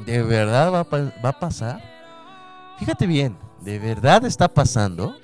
[0.04, 1.82] ¿De verdad va a, va a pasar?
[2.78, 5.16] Fíjate bien, ¿de verdad está pasando?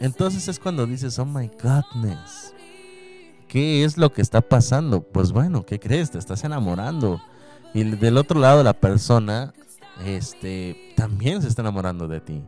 [0.00, 2.54] Entonces es cuando dices, oh my godness.
[3.48, 5.00] ¿Qué es lo que está pasando?
[5.00, 6.10] Pues bueno, ¿qué crees?
[6.10, 7.20] Te estás enamorando.
[7.72, 9.54] Y del otro lado la persona,
[10.04, 12.42] este, también se está enamorando de ti.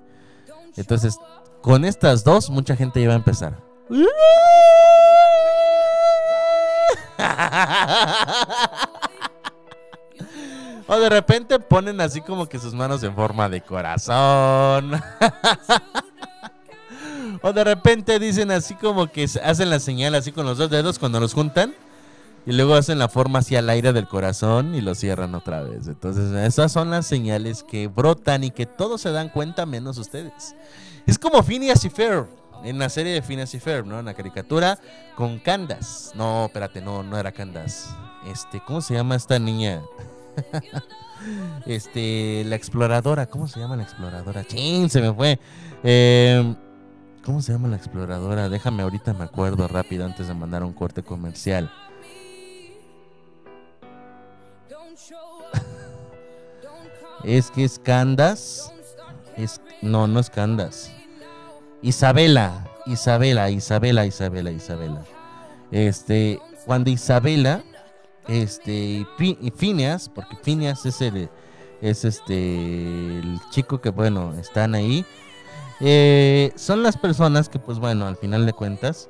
[0.77, 1.19] Entonces,
[1.63, 3.68] con estas dos, mucha gente ya va a empezar.
[10.91, 14.99] O de repente ponen así como que sus manos en forma de corazón.
[17.43, 20.99] o de repente dicen así como que hacen la señal así con los dos dedos
[20.99, 21.75] cuando los juntan.
[22.47, 25.87] Y luego hacen la forma hacia el aire del corazón y lo cierran otra vez.
[25.87, 30.57] Entonces esas son las señales que brotan y que todos se dan cuenta menos ustedes.
[31.07, 32.27] Es como Phineas y Ferb.
[32.65, 33.99] En la serie de y Ferb, ¿no?
[34.01, 34.79] En la caricatura
[35.15, 36.13] con Candas.
[36.15, 37.95] No, espérate, no, no era Candas.
[38.27, 39.83] Este, ¿cómo se llama esta niña?
[41.67, 43.27] este, la exploradora.
[43.27, 44.45] ¿Cómo se llama la exploradora?
[44.45, 45.39] Chin, se me fue.
[45.85, 46.55] Eh,
[47.25, 48.49] ¿Cómo se llama la exploradora?
[48.49, 51.71] Déjame ahorita me acuerdo rápido antes de mandar un corte comercial.
[57.25, 58.73] es que es Candas.
[59.37, 60.93] Es, no, no es Candas.
[61.83, 65.03] Isabela, Isabela, Isabela, Isabela, Isabela.
[65.71, 67.63] Este, cuando Isabela,
[68.27, 71.29] este, y y Phineas, porque Phineas es el,
[71.81, 72.35] es este,
[73.19, 75.05] el chico que, bueno, están ahí.
[75.81, 79.09] eh, son las personas que, pues bueno, al final de cuentas,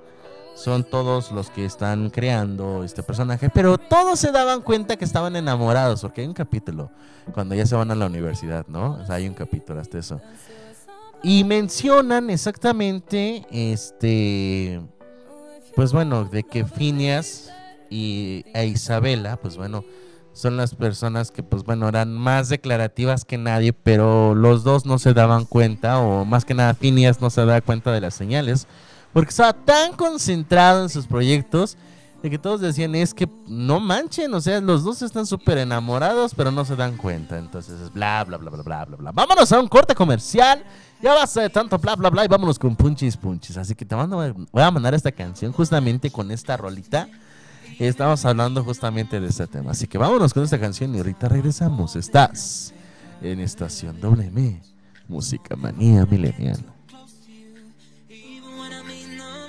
[0.55, 5.37] son todos los que están creando este personaje, pero todos se daban cuenta que estaban
[5.37, 6.91] enamorados, porque hay un capítulo
[7.33, 8.95] cuando ya se van a la universidad, ¿no?
[9.01, 10.21] O sea, hay un capítulo hasta eso.
[11.23, 14.81] Y mencionan exactamente, este,
[15.75, 17.51] pues bueno, de que Phineas
[17.91, 19.85] y e Isabela, pues bueno,
[20.33, 25.01] son las personas que, pues bueno, eran más declarativas que nadie, pero los dos no
[25.01, 28.69] se daban cuenta, o más que nada Phineas no se daba cuenta de las señales,
[29.13, 31.77] porque estaba tan concentrado en sus proyectos
[32.23, 36.35] de que todos decían, es que no manchen, o sea, los dos están súper enamorados,
[36.35, 37.39] pero no se dan cuenta.
[37.39, 39.13] Entonces, es bla, bla, bla, bla, bla, bla, bla.
[39.13, 40.65] Vámonos a un corte comercial.
[41.01, 43.57] Ya basta de tanto bla, bla, bla, y vámonos con punchis, punchis.
[43.57, 44.17] Así que te mando,
[44.51, 47.09] voy a mandar esta canción justamente con esta rolita.
[47.79, 49.71] Estamos hablando justamente de este tema.
[49.71, 51.95] Así que vámonos con esta canción y ahorita regresamos.
[51.95, 52.75] Estás
[53.23, 54.61] en Estación WM,
[55.07, 56.59] Música Manía Milenial.
[58.09, 59.49] Even when I mean the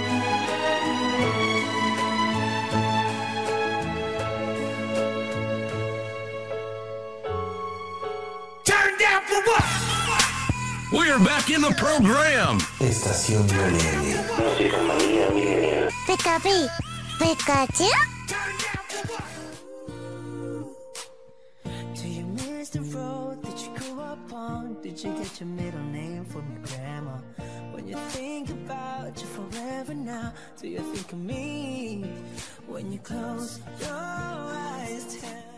[11.41, 12.59] back in the program.
[12.79, 14.15] Estación WM.
[14.37, 15.89] Música manía milenial.
[16.07, 16.69] Pikachu,
[17.19, 17.89] Pikachu.
[21.95, 24.77] Do you miss the road that you grew up on?
[24.81, 27.17] Did you get your middle name from your grandma?
[27.71, 32.05] When you think about you forever now, do you think of me?
[32.67, 35.50] When you close your eyes, tell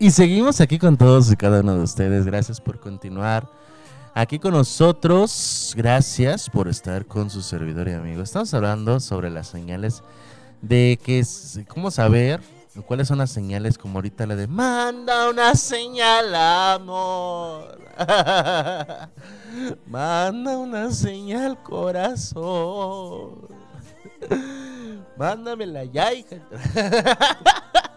[0.00, 2.24] Y seguimos aquí con todos y cada uno de ustedes.
[2.24, 3.48] Gracias por continuar
[4.14, 5.74] aquí con nosotros.
[5.76, 8.22] Gracias por estar con su servidor y amigo.
[8.22, 10.04] Estamos hablando sobre las señales
[10.62, 11.26] de que
[11.66, 12.40] cómo saber
[12.86, 17.76] cuáles son las señales como ahorita la de manda una señal amor.
[19.88, 23.48] manda una señal corazón.
[25.18, 26.36] Mándamela ya, hija.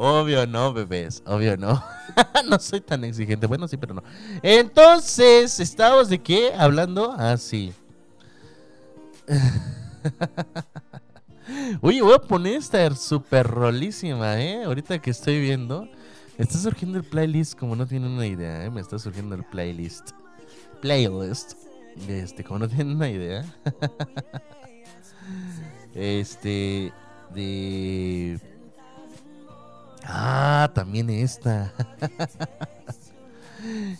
[0.00, 1.82] Obvio no, bebés, obvio no.
[2.48, 3.48] no soy tan exigente.
[3.48, 4.04] Bueno, sí, pero no.
[4.44, 6.52] Entonces, ¿estábamos de qué?
[6.56, 7.16] Hablando.
[7.18, 7.72] Ah, sí.
[11.80, 14.62] Oye, voy a poner esta super rolísima, ¿eh?
[14.62, 15.88] Ahorita que estoy viendo.
[16.36, 18.70] Está surgiendo el playlist como no tienen una idea, ¿eh?
[18.70, 20.10] Me está surgiendo el playlist.
[20.80, 21.54] Playlist.
[22.06, 23.44] Este, como no tienen una idea.
[25.92, 26.92] este.
[27.34, 28.57] De.
[30.08, 31.72] Ah, también esta.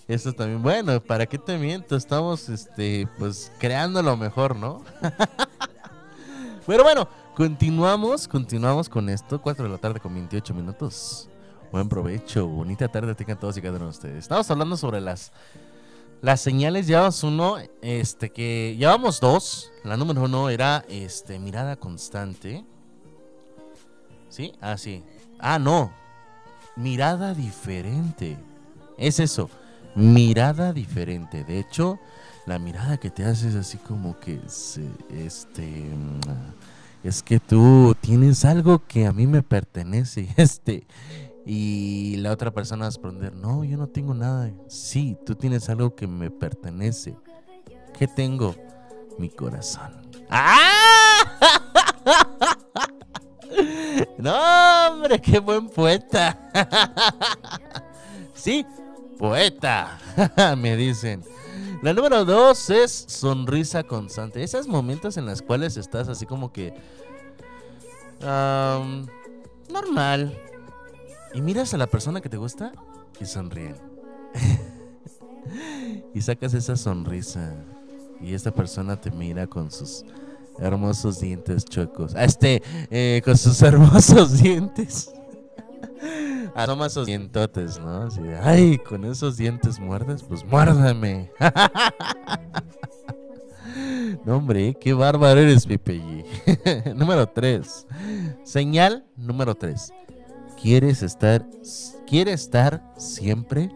[0.08, 1.96] Esto también, bueno, ¿para qué te miento?
[1.96, 4.82] Estamos, este, pues, creando lo mejor, ¿no?
[6.66, 9.40] Pero bueno, continuamos, continuamos con esto.
[9.40, 11.28] 4 de la tarde con 28 minutos.
[11.72, 14.18] Buen provecho, bonita tarde tengan todos y cada uno de ustedes.
[14.18, 15.32] Estamos hablando sobre las,
[16.22, 16.86] las señales.
[16.86, 19.72] Llevamos uno, este, que llevamos dos.
[19.84, 22.64] La número uno era, este, mirada constante.
[24.28, 24.52] ¿Sí?
[24.60, 25.02] Ah, sí.
[25.38, 25.92] Ah, no.
[26.76, 28.36] Mirada diferente.
[28.96, 29.50] Es eso.
[29.94, 31.44] Mirada diferente.
[31.44, 31.98] De hecho,
[32.46, 34.40] la mirada que te haces así como que
[35.10, 36.20] este mm,
[37.04, 40.28] es que tú tienes algo que a mí me pertenece.
[40.36, 40.86] Este.
[41.50, 44.50] Y la otra persona va a responder, no, yo no tengo nada.
[44.68, 47.16] Sí, tú tienes algo que me pertenece.
[47.98, 48.54] ¿Qué tengo?
[49.18, 49.92] Mi corazón.
[50.30, 50.98] ¡Ah!
[54.18, 54.32] No,
[55.08, 56.38] hombre, qué buen poeta.
[58.34, 58.64] Sí,
[59.18, 59.98] poeta,
[60.58, 61.24] me dicen.
[61.82, 64.44] La número dos es sonrisa constante.
[64.44, 66.72] Esos momentos en los cuales estás así como que...
[69.68, 70.38] normal.
[71.34, 72.70] Y miras a la persona que te gusta
[73.20, 73.74] y sonríen.
[76.14, 77.56] y sacas esa sonrisa.
[78.20, 80.04] Y esta persona te mira con sus
[80.58, 82.14] hermosos dientes chuecos.
[82.14, 85.12] Ah, Este, eh, con sus hermosos dientes.
[86.54, 88.02] Asoma esos dientotes, ¿no?
[88.02, 91.30] Así de, ay, con esos dientes muerdes, pues muérdame.
[94.24, 96.24] no, hombre, qué bárbaro eres, Pipe
[96.96, 97.86] número 3.
[98.42, 99.92] Señal número 3.
[100.60, 101.46] Quieres estar,
[102.06, 103.70] quiere estar siempre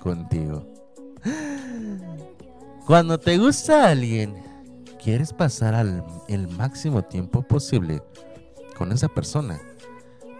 [0.00, 0.66] contigo.
[2.86, 4.34] Cuando te gusta alguien,
[5.02, 8.02] quieres pasar al, el máximo tiempo posible
[8.76, 9.60] con esa persona.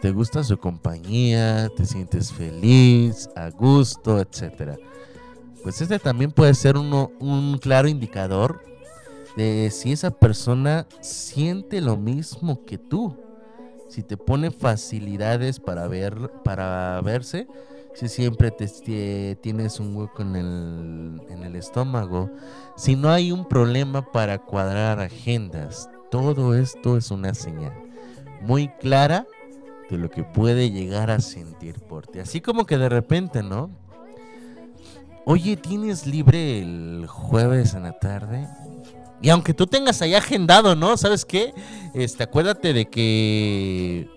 [0.00, 4.76] Te gusta su compañía, te sientes feliz, a gusto, etcétera.
[5.62, 8.64] Pues este también puede ser uno, un claro indicador
[9.36, 13.16] de si esa persona siente lo mismo que tú.
[13.88, 17.46] Si te pone facilidades para ver, para verse,
[17.94, 22.30] si siempre te, tie- tienes un hueco en el, en el estómago,
[22.76, 27.72] si no hay un problema para cuadrar agendas, todo esto es una señal
[28.40, 29.26] muy clara
[29.90, 32.18] de lo que puede llegar a sentir por ti.
[32.20, 33.70] Así como que de repente, ¿no?
[35.24, 38.48] oye, ¿tienes libre el jueves en la tarde?
[39.20, 40.96] Y aunque tú tengas ahí agendado, ¿no?
[40.96, 41.54] ¿Sabes qué?
[41.94, 44.08] Este, acuérdate de que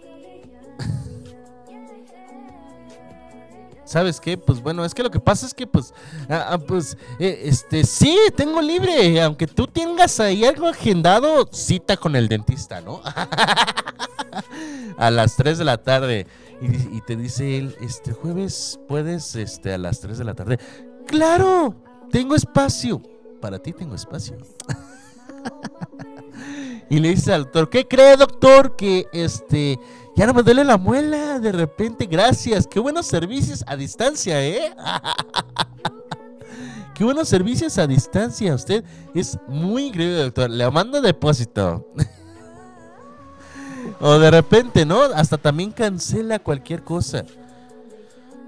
[3.86, 4.38] ¿Sabes qué?
[4.38, 5.93] Pues bueno, es que lo que pasa es que pues,
[6.29, 11.95] ah, ah, pues, eh, este, sí, tengo libre, aunque tú tengas ahí algo agendado, cita
[11.95, 13.01] con el dentista, ¿no?
[14.97, 16.25] a las 3 de la tarde.
[16.61, 20.57] Y, y te dice él, este jueves puedes, este, a las 3 de la tarde.
[21.05, 21.75] Claro,
[22.11, 23.01] tengo espacio.
[23.39, 24.38] Para ti tengo espacio.
[26.89, 28.75] y le dice al doctor, ¿qué cree doctor?
[28.75, 29.79] Que este
[30.16, 32.68] ya no me duele la muela de repente, gracias.
[32.68, 34.74] Qué buenos servicios a distancia, ¿eh?
[36.95, 38.55] Qué buenos servicios a distancia.
[38.55, 40.49] Usted es muy increíble, doctor.
[40.49, 41.86] Le mando depósito.
[43.99, 45.01] o de repente, ¿no?
[45.01, 47.26] Hasta también cancela cualquier cosa.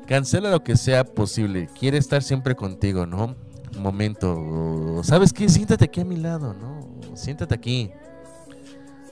[0.06, 1.68] Cancela lo que sea posible.
[1.78, 3.36] Quiere estar siempre contigo, ¿no?
[3.76, 5.02] Un momento.
[5.04, 5.50] ¿Sabes qué?
[5.50, 7.18] Siéntate aquí a mi lado, ¿no?
[7.18, 7.92] Siéntate aquí.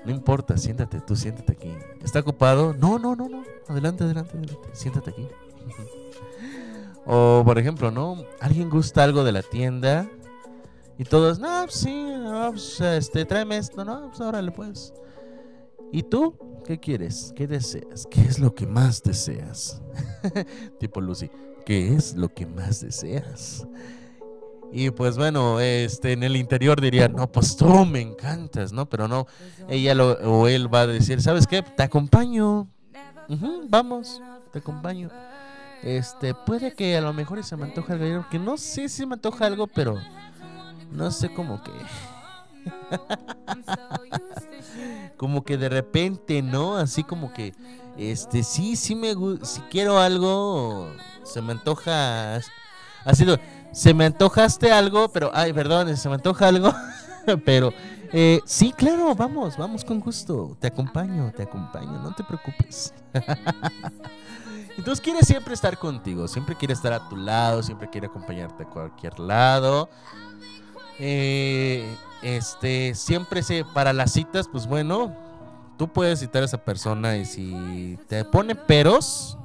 [0.06, 1.74] No importa, siéntate, tú siéntate aquí.
[2.04, 2.74] ¿Está ocupado?
[2.74, 3.44] No, no, no, no.
[3.68, 4.70] Adelante, adelante, adelante.
[4.74, 5.28] Siéntate aquí.
[7.06, 8.24] o, por ejemplo, ¿no?
[8.40, 10.08] Alguien gusta algo de la tienda
[10.98, 14.94] y todos, no, pues sí, no, pues, este, tráeme esto, no, pues órale, pues.
[15.92, 16.38] ¿Y tú?
[16.66, 17.34] ¿Qué quieres?
[17.36, 18.08] ¿Qué deseas?
[18.10, 19.82] ¿Qué es lo que más deseas?
[20.80, 21.30] tipo Lucy,
[21.66, 23.68] ¿qué es lo que más deseas?
[24.78, 28.90] Y pues bueno, este en el interior diría, no, pues tú me encantas, ¿no?
[28.90, 29.26] Pero no,
[29.70, 31.62] ella lo, o él va a decir, ¿sabes qué?
[31.62, 32.68] Te acompaño.
[33.70, 34.22] Vamos,
[34.52, 35.10] te acompaño.
[35.82, 39.14] Este, puede que a lo mejor se me antoja algo, que no sé si me
[39.14, 39.98] antoja algo, pero
[40.92, 41.72] no sé cómo que.
[45.16, 46.76] como que de repente, ¿no?
[46.76, 47.54] Así como que,
[47.98, 50.92] este, sí, sí me gusta, si quiero algo,
[51.24, 52.42] se me antoja.
[53.06, 53.38] Ha sido,
[53.76, 56.74] se me antojaste algo, pero, ay, perdón, se me antoja algo,
[57.46, 57.74] pero,
[58.14, 62.94] eh, sí, claro, vamos, vamos con gusto, te acompaño, te acompaño, no te preocupes.
[64.78, 68.70] Entonces quiere siempre estar contigo, siempre quiere estar a tu lado, siempre quiere acompañarte a
[68.70, 69.90] cualquier lado.
[70.98, 71.86] Eh,
[72.22, 75.14] este, siempre se, para las citas, pues bueno,
[75.78, 79.38] tú puedes citar a esa persona y si te pone peros,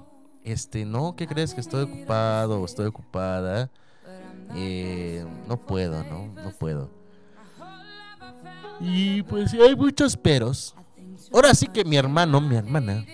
[0.44, 3.70] este, no, ¿qué crees que estoy ocupado o estoy ocupada?
[4.54, 6.26] Eh, no puedo, ¿no?
[6.42, 6.90] No puedo.
[8.80, 10.74] Y pues hay muchos peros.
[11.32, 13.04] Ahora sí que mi hermano, mi hermana,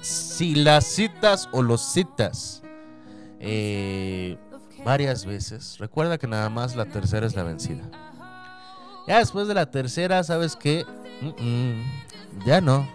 [0.00, 2.62] si las citas o los citas
[3.40, 4.38] eh,
[4.84, 7.82] varias veces, recuerda que nada más la tercera es la vencida.
[9.06, 10.86] Ya después de la tercera, ¿sabes qué?
[12.46, 12.88] Ya no.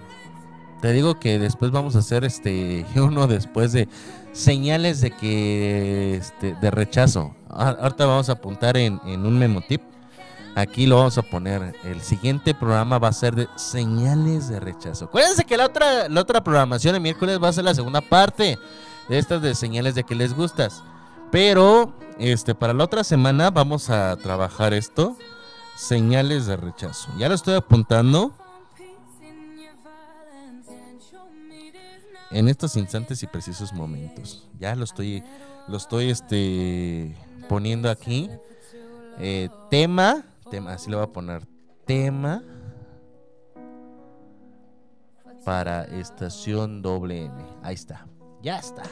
[0.81, 3.87] Te digo que después vamos a hacer este uno después de
[4.31, 7.35] señales de que este, de rechazo.
[7.49, 9.81] Ah, Ahorita vamos a apuntar en, en un memotip.
[10.55, 11.75] Aquí lo vamos a poner.
[11.83, 15.05] El siguiente programa va a ser de señales de rechazo.
[15.05, 18.57] Acuérdense que la otra, la otra programación de miércoles va a ser la segunda parte
[19.07, 20.83] de estas de señales de que les gustas.
[21.31, 25.15] Pero este para la otra semana vamos a trabajar esto.
[25.75, 27.09] Señales de rechazo.
[27.17, 28.33] Ya lo estoy apuntando.
[32.31, 34.47] En estos instantes y precisos momentos.
[34.59, 35.23] Ya lo estoy.
[35.67, 37.15] Lo estoy este.
[37.47, 38.29] poniendo aquí.
[39.19, 40.25] Eh, tema.
[40.51, 40.73] Tema.
[40.73, 41.45] Así le voy a poner.
[41.85, 42.43] Tema.
[45.43, 47.43] Para estación doble M.
[47.63, 48.07] Ahí está.
[48.43, 48.83] Ya está.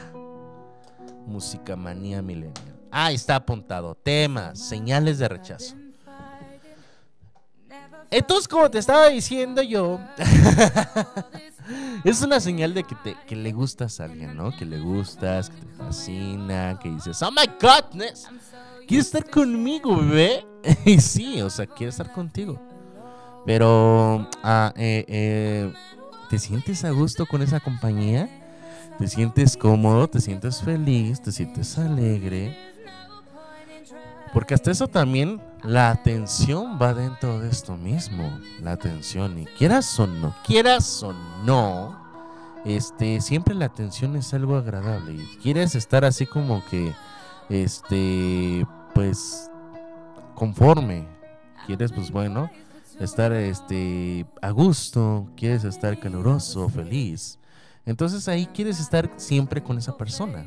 [1.26, 2.76] Música manía millennial.
[2.90, 3.94] Ahí está apuntado.
[3.94, 4.56] Tema.
[4.56, 5.76] Señales de rechazo.
[8.10, 10.00] Entonces, como te estaba diciendo yo,
[12.04, 14.56] es una señal de que, te, que le gustas a alguien, ¿no?
[14.56, 18.28] Que le gustas, que te fascina, que dices, oh my godness,
[18.86, 20.46] quiere estar conmigo, bebé.
[20.86, 22.60] y sí, o sea, quiere estar contigo.
[23.44, 25.72] Pero, ah, eh, eh,
[26.30, 28.28] ¿te sientes a gusto con esa compañía?
[28.98, 30.08] ¿Te sientes cómodo?
[30.08, 31.20] ¿Te sientes feliz?
[31.22, 32.56] ¿Te sientes alegre?
[34.32, 38.38] Porque hasta eso también la atención va dentro de esto mismo.
[38.62, 39.38] La atención.
[39.38, 41.12] Y quieras o no, quieras o
[41.44, 41.98] no,
[42.64, 45.14] este, siempre la atención es algo agradable.
[45.14, 46.94] Y quieres estar así como que,
[47.48, 49.50] este, pues,
[50.34, 51.06] conforme.
[51.66, 52.50] Quieres, pues bueno,
[52.98, 55.28] estar este, a gusto.
[55.36, 57.38] Quieres estar caluroso, feliz.
[57.84, 60.44] Entonces ahí quieres estar siempre con esa persona.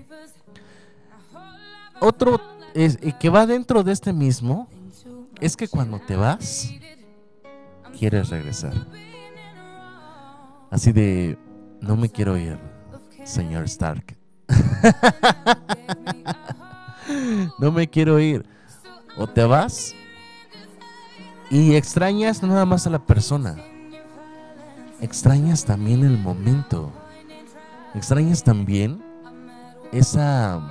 [1.99, 4.67] Otro es, que va dentro de este mismo
[5.39, 6.71] es que cuando te vas,
[7.97, 8.73] quieres regresar.
[10.69, 11.37] Así de,
[11.81, 12.57] no me quiero ir,
[13.23, 14.17] señor Stark.
[17.59, 18.45] no me quiero ir.
[19.17, 19.93] O te vas
[21.51, 23.57] y extrañas no nada más a la persona,
[25.01, 26.93] extrañas también el momento,
[27.93, 29.03] extrañas también
[29.91, 30.61] esa,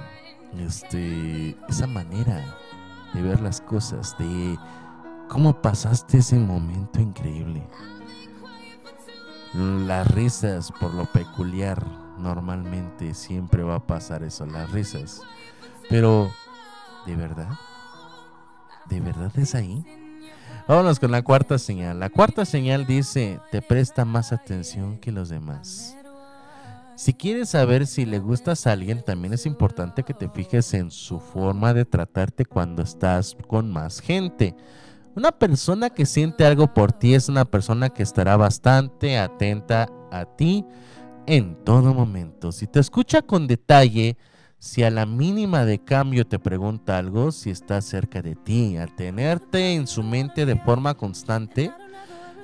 [0.58, 2.56] este, esa manera
[3.14, 4.58] de ver las cosas, de
[5.28, 7.62] cómo pasaste ese momento increíble.
[9.54, 11.84] Las risas, por lo peculiar,
[12.18, 15.22] normalmente siempre va a pasar eso, las risas.
[15.88, 16.30] Pero,
[17.06, 17.50] ¿de verdad?
[18.86, 19.84] ¿De verdad es ahí?
[20.68, 21.98] Vámonos con la cuarta señal.
[21.98, 25.96] La cuarta señal dice, te presta más atención que los demás.
[27.00, 30.90] Si quieres saber si le gustas a alguien, también es importante que te fijes en
[30.90, 34.54] su forma de tratarte cuando estás con más gente.
[35.16, 40.26] Una persona que siente algo por ti es una persona que estará bastante atenta a
[40.26, 40.66] ti
[41.24, 42.52] en todo momento.
[42.52, 44.18] Si te escucha con detalle,
[44.58, 48.94] si a la mínima de cambio te pregunta algo, si está cerca de ti, al
[48.94, 51.72] tenerte en su mente de forma constante,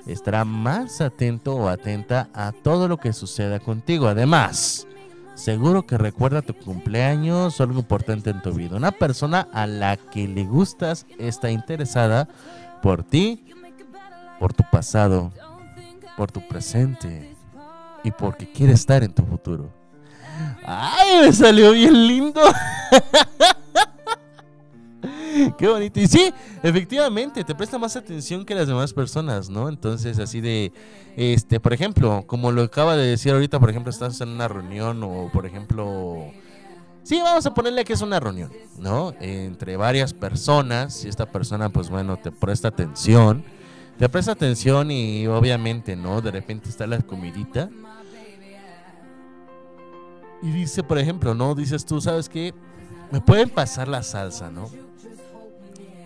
[0.07, 4.07] estará más atento o atenta a todo lo que suceda contigo.
[4.07, 4.87] Además,
[5.35, 8.77] seguro que recuerda tu cumpleaños o algo importante en tu vida.
[8.77, 12.27] Una persona a la que le gustas está interesada
[12.81, 13.45] por ti,
[14.39, 15.31] por tu pasado,
[16.15, 17.35] por tu presente
[18.03, 19.71] y porque quiere estar en tu futuro.
[20.63, 22.41] ¡Ay, me salió bien lindo!
[25.57, 25.99] Qué bonito.
[25.99, 26.33] Y sí,
[26.63, 29.69] efectivamente, te presta más atención que las demás personas, ¿no?
[29.69, 30.71] Entonces, así de,
[31.15, 35.03] este, por ejemplo, como lo acaba de decir ahorita, por ejemplo, estás en una reunión
[35.03, 36.31] o, por ejemplo,
[37.03, 39.13] sí, vamos a ponerle que es una reunión, ¿no?
[39.19, 43.43] Entre varias personas y esta persona, pues bueno, te presta atención,
[43.97, 46.21] te presta atención y obviamente, ¿no?
[46.21, 47.69] De repente está la comidita.
[50.43, 51.55] Y dice, por ejemplo, ¿no?
[51.55, 52.53] Dices tú, ¿sabes qué?
[53.11, 54.69] Me pueden pasar la salsa, ¿no?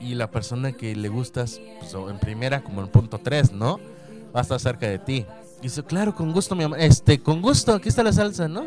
[0.01, 3.79] Y la persona que le gustas, pues, en primera como en punto 3, ¿no?
[4.35, 5.25] Va a estar cerca de ti.
[5.59, 6.79] Y dice, claro, con gusto, mi amor.
[6.79, 8.65] Este, con gusto, aquí está la salsa, ¿no?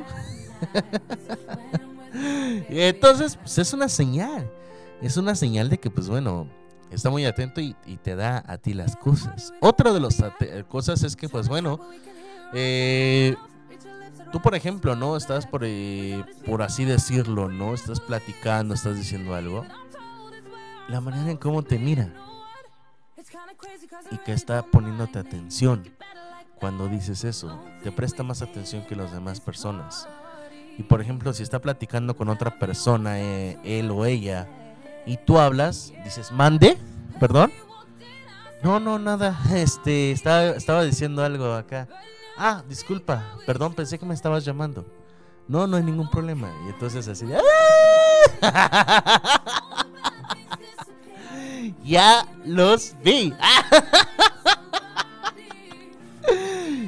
[2.69, 4.51] entonces, pues es una señal.
[5.03, 6.49] Es una señal de que, pues bueno,
[6.91, 9.53] está muy atento y, y te da a ti las cosas.
[9.61, 10.23] Otra de las
[10.69, 11.81] cosas es que, pues bueno,
[12.53, 13.35] eh,
[14.31, 15.17] tú, por ejemplo, ¿no?
[15.17, 17.75] Estás por, eh, por así decirlo, ¿no?
[17.75, 19.65] Estás platicando, estás diciendo algo
[20.89, 22.13] la manera en cómo te mira
[24.11, 25.83] y que está poniéndote atención
[26.65, 30.09] cuando dices eso, te presta más atención que las demás personas.
[30.79, 34.49] Y por ejemplo, si está platicando con otra persona, eh, él o ella,
[35.05, 36.79] y tú hablas, dices, mande,
[37.21, 37.53] perdón.
[38.63, 41.87] No, no, nada, este, estaba, estaba diciendo algo acá.
[42.39, 44.87] Ah, disculpa, perdón, pensé que me estabas llamando.
[45.47, 46.51] No, no hay ningún problema.
[46.67, 47.27] Y entonces así,
[48.41, 49.43] ¡Ah!
[51.85, 53.33] ya los vi.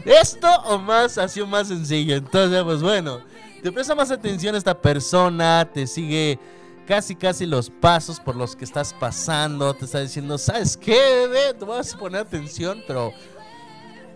[0.04, 2.16] Esto o más ha sido más sencillo.
[2.16, 3.20] Entonces, pues bueno,
[3.62, 6.38] te presta más atención a esta persona, te sigue
[6.86, 11.54] casi casi los pasos por los que estás pasando, te está diciendo, ¿sabes qué, bebé?
[11.54, 13.12] Te vas a poner atención, pero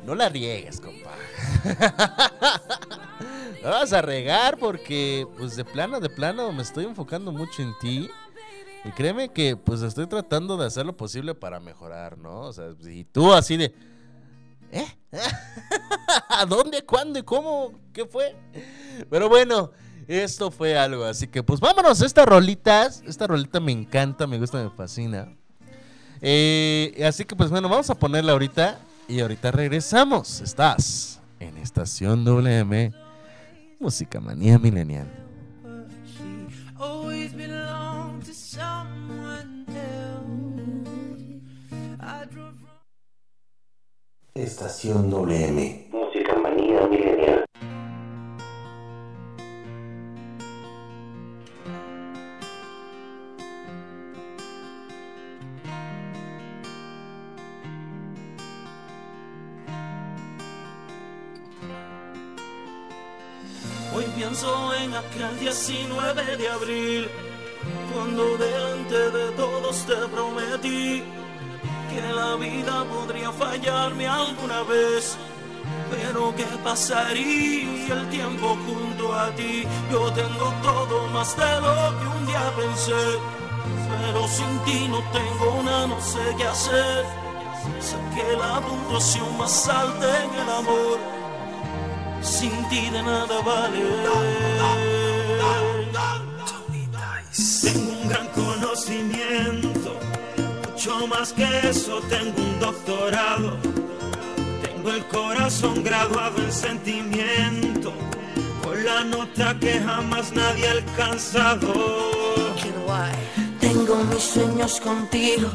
[0.06, 1.10] no la riegues, compa.
[3.62, 7.74] no vas a regar porque, pues de plano, de plano, me estoy enfocando mucho en
[7.80, 8.10] ti.
[8.84, 12.42] Y créeme que pues estoy tratando de hacer lo posible para mejorar, ¿no?
[12.42, 13.74] O sea, y tú así de...
[14.72, 14.86] ¿Eh?
[16.28, 16.82] ¿A dónde?
[16.82, 17.18] ¿Cuándo?
[17.18, 17.72] ¿Y cómo?
[17.92, 18.36] ¿Qué fue?
[19.10, 19.70] Pero bueno,
[20.06, 21.04] esto fue algo.
[21.04, 25.28] Así que pues vámonos, esta rolita, esta rolita me encanta, me gusta, me fascina.
[26.22, 28.78] Eh, así que pues bueno, vamos a ponerla ahorita
[29.08, 30.40] y ahorita regresamos.
[30.40, 32.92] Estás en Estación WM,
[33.78, 35.29] Música Manía Milenial.
[44.42, 45.88] Estación WM.
[45.92, 47.44] Música manía milenial.
[63.94, 67.08] Hoy pienso en aquel 19 de abril,
[67.92, 71.19] cuando delante de todos te prometí
[71.90, 75.16] que la vida podría fallarme alguna vez.
[75.90, 79.66] Pero qué pasaría el tiempo junto a ti.
[79.90, 83.04] Yo tengo todo más de lo que un día pensé.
[83.90, 87.04] Pero sin ti no tengo nada, no sé qué hacer.
[87.80, 91.20] Sé que la puntuación más alta en el amor
[92.22, 94.89] sin ti de nada vale.
[101.06, 103.56] Más que eso, tengo un doctorado.
[104.62, 107.92] Tengo el corazón graduado en sentimiento.
[108.62, 111.72] Con la nota que jamás nadie ha alcanzado.
[113.60, 115.48] Tengo mis sueños contigo.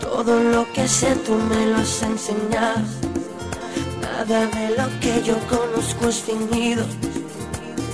[0.00, 2.82] Todo lo que sé tú me lo has enseñado.
[4.00, 6.84] Nada de lo que yo conozco es fingido.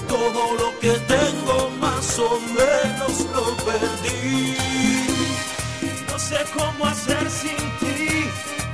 [0.08, 4.65] Todo lo que tengo más o menos lo perdí.
[6.28, 8.24] Sé cómo hacer sin ti.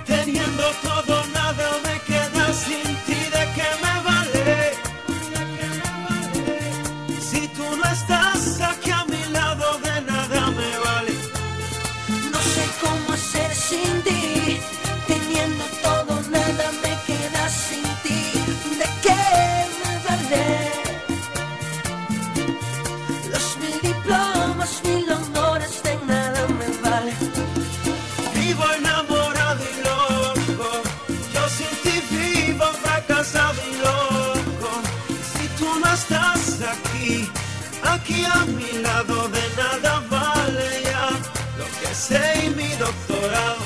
[0.07, 1.91] Teniendo todo, nada me
[36.73, 37.29] aquí,
[37.83, 41.09] aquí a mi lado, de nada vale ya
[41.59, 43.62] lo que sé y mi doctorado.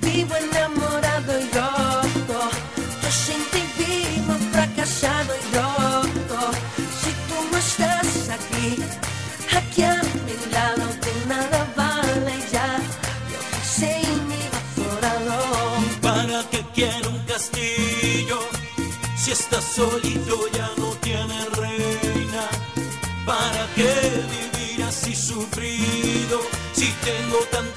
[0.00, 2.40] Vivo enamorado y loco.
[3.02, 6.40] Yo sin ti vivo fracasado y loco.
[7.00, 8.68] Si tú no estás aquí,
[9.56, 12.68] aquí a mi lado, de nada vale ya
[13.32, 15.36] lo que sé y mi doctorado.
[16.00, 18.38] ¿Para qué quiero un castillo?
[19.16, 20.49] Si estás solito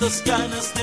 [0.03, 0.82] tantas ganas de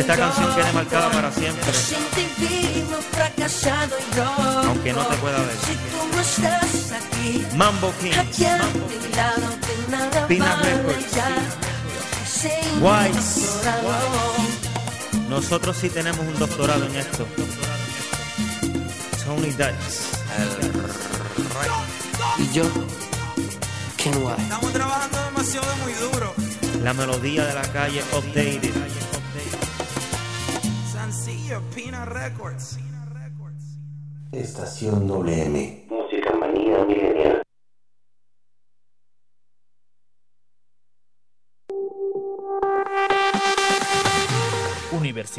[0.00, 1.70] esta canción quede marcada para siempre.
[4.66, 5.56] Aunque no te pueda ver.
[5.66, 8.12] Si tú no estás aquí, Mambo King.
[8.18, 11.60] aquí a mi lado, de nada Pina vale Records.
[12.80, 13.50] Wise.
[15.28, 17.26] Nosotros sí tenemos un doctorado en esto.
[19.24, 20.10] Tony Dice.
[22.38, 22.64] Y yo,
[23.96, 24.42] Ken White.
[24.42, 26.34] Estamos trabajando demasiado muy duro.
[26.82, 28.79] La melodía de la calle updated.
[32.04, 32.78] Records.
[34.32, 35.79] Estación WM.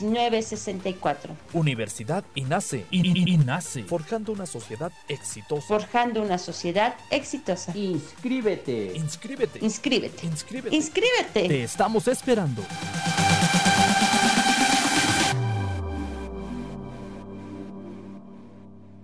[0.00, 1.30] 718-127-1964.
[1.52, 2.86] Universidad INACE.
[2.90, 3.84] INACE.
[3.84, 5.66] Forjando una sociedad exitosa.
[5.66, 7.72] Forjando una sociedad exitosa.
[7.76, 8.92] Inscríbete.
[8.94, 9.58] Inscríbete.
[9.62, 10.26] Inscríbete.
[10.26, 10.76] Inscríbete.
[10.76, 11.48] Inscríbete.
[11.48, 12.62] Te estamos esperando.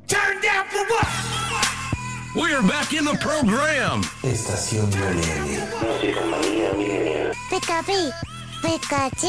[0.07, 1.07] Turn down for what?
[2.35, 4.03] We're back in the program.
[4.23, 5.69] Estación Millennial.
[5.83, 7.33] Música manía millennial.
[7.51, 8.11] Pikachu,
[8.63, 9.29] Pikachu.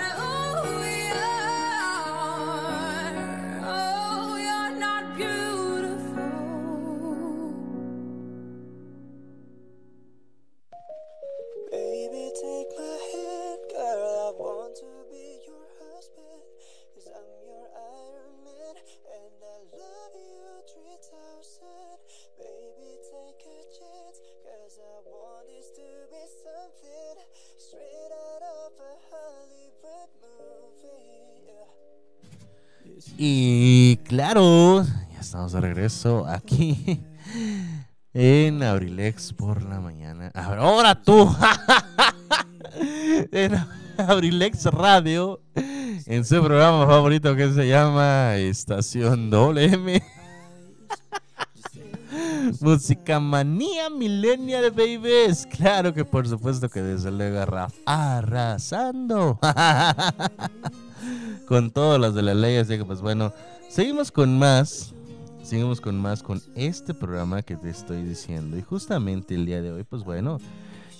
[33.23, 37.01] Y claro, ya estamos de regreso aquí
[38.13, 40.31] en Abrilex por la mañana.
[40.33, 41.31] Ahora tú,
[43.31, 43.63] en
[43.97, 50.01] Abrilex Radio, en su programa favorito que se llama Estación WM.
[52.59, 55.45] Música manía millennial babies.
[55.47, 59.39] Claro que por supuesto que desde luego arra- arrasando.
[61.47, 62.57] con todas las de la ley.
[62.57, 63.33] Así que, pues bueno,
[63.69, 64.93] seguimos con más.
[65.43, 68.57] Seguimos con más con este programa que te estoy diciendo.
[68.57, 70.39] Y justamente el día de hoy, pues bueno,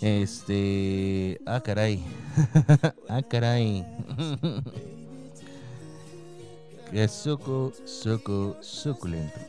[0.01, 1.39] este.
[1.45, 2.03] Ah, caray.
[3.09, 3.85] ah, caray.
[6.91, 9.39] que suco, suco, suculento.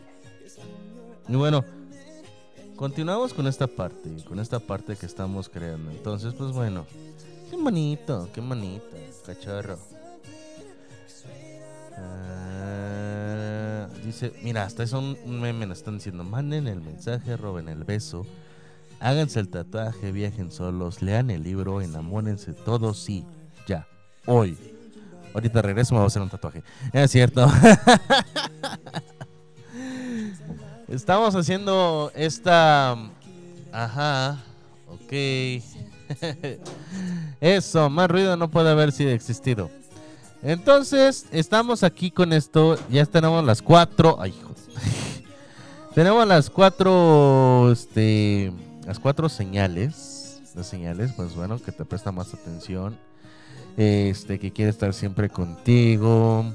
[1.28, 1.64] Y bueno,
[2.82, 5.92] continuamos con esta parte, con esta parte que estamos creando.
[5.92, 6.84] Entonces, pues bueno,
[7.48, 9.78] qué bonito, qué bonito, cachorro.
[11.96, 17.84] Ah, dice, mira, hasta un un meme nos están diciendo, manden el mensaje, roben el
[17.84, 18.26] beso,
[18.98, 23.24] háganse el tatuaje, viajen solos, lean el libro, enamórense todos, sí,
[23.68, 23.86] ya,
[24.26, 24.58] hoy.
[25.32, 26.64] Ahorita regreso, me voy a hacer un tatuaje.
[26.92, 27.46] Es cierto.
[30.92, 32.98] Estamos haciendo esta...
[33.72, 34.44] Ajá,
[34.86, 35.10] ok.
[37.40, 39.70] Eso, más ruido no puede haber sido existido.
[40.42, 42.76] Entonces, estamos aquí con esto.
[42.90, 44.18] Ya tenemos las cuatro.
[44.20, 44.54] Ay, hijo.
[45.94, 47.72] tenemos las cuatro.
[47.72, 48.52] Este.
[48.84, 50.42] Las cuatro señales.
[50.54, 52.98] Las señales, pues bueno, que te presta más atención.
[53.78, 56.52] Este, que quiere estar siempre contigo.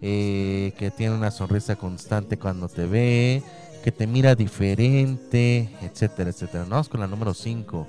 [0.00, 3.42] eh, que tiene una sonrisa constante cuando te ve.
[3.84, 6.64] Que te mira diferente, etcétera, etcétera.
[6.66, 7.86] Vamos con la número 5.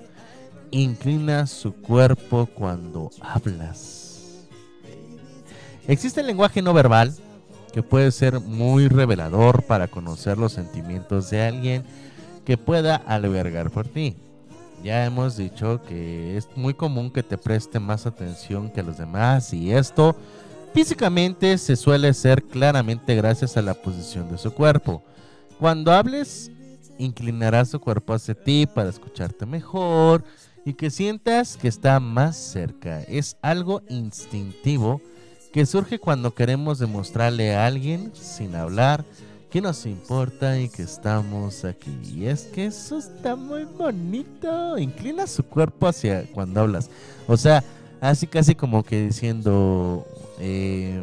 [0.71, 4.45] Inclina su cuerpo cuando hablas.
[5.87, 7.15] Existe el lenguaje no verbal
[7.71, 11.85] que puede ser muy revelador para conocer los sentimientos de alguien
[12.43, 14.17] que pueda albergar por ti.
[14.83, 19.53] Ya hemos dicho que es muy común que te preste más atención que los demás
[19.53, 20.17] y esto
[20.73, 25.01] físicamente se suele ser claramente gracias a la posición de su cuerpo.
[25.59, 26.51] Cuando hables,
[26.97, 30.23] inclinará su cuerpo hacia ti para escucharte mejor
[30.65, 33.01] y que sientas que está más cerca.
[33.03, 35.01] Es algo instintivo
[35.53, 39.05] que surge cuando queremos demostrarle a alguien, sin hablar,
[39.49, 41.97] que nos importa y que estamos aquí.
[42.13, 44.77] Y es que eso está muy bonito.
[44.77, 46.89] Inclina su cuerpo hacia cuando hablas.
[47.27, 47.63] O sea,
[48.01, 50.05] así casi como que diciendo,
[50.39, 51.01] eh,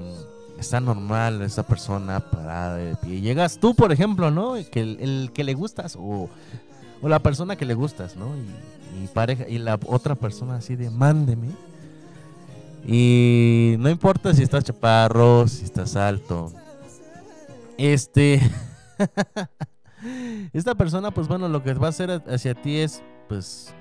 [0.63, 3.21] está normal esa persona parada de pie.
[3.21, 4.55] Llegas tú, por ejemplo, ¿no?
[4.71, 6.31] Que el, que le gustas o,
[7.03, 8.35] o la persona que le gustas, ¿no?
[8.37, 11.49] Y, y pareja y la otra persona así de mándeme.
[12.87, 16.53] Y no importa si estás chaparro, si estás alto.
[17.79, 18.41] Este.
[20.53, 23.73] Esta persona, pues bueno, lo que va a hacer hacia ti es, pues,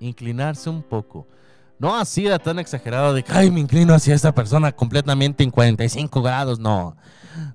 [0.00, 1.26] inclinarse un poco.
[1.84, 5.50] No así de tan exagerado de que, ay, me inclino hacia esta persona completamente en
[5.50, 6.96] 45 grados, no.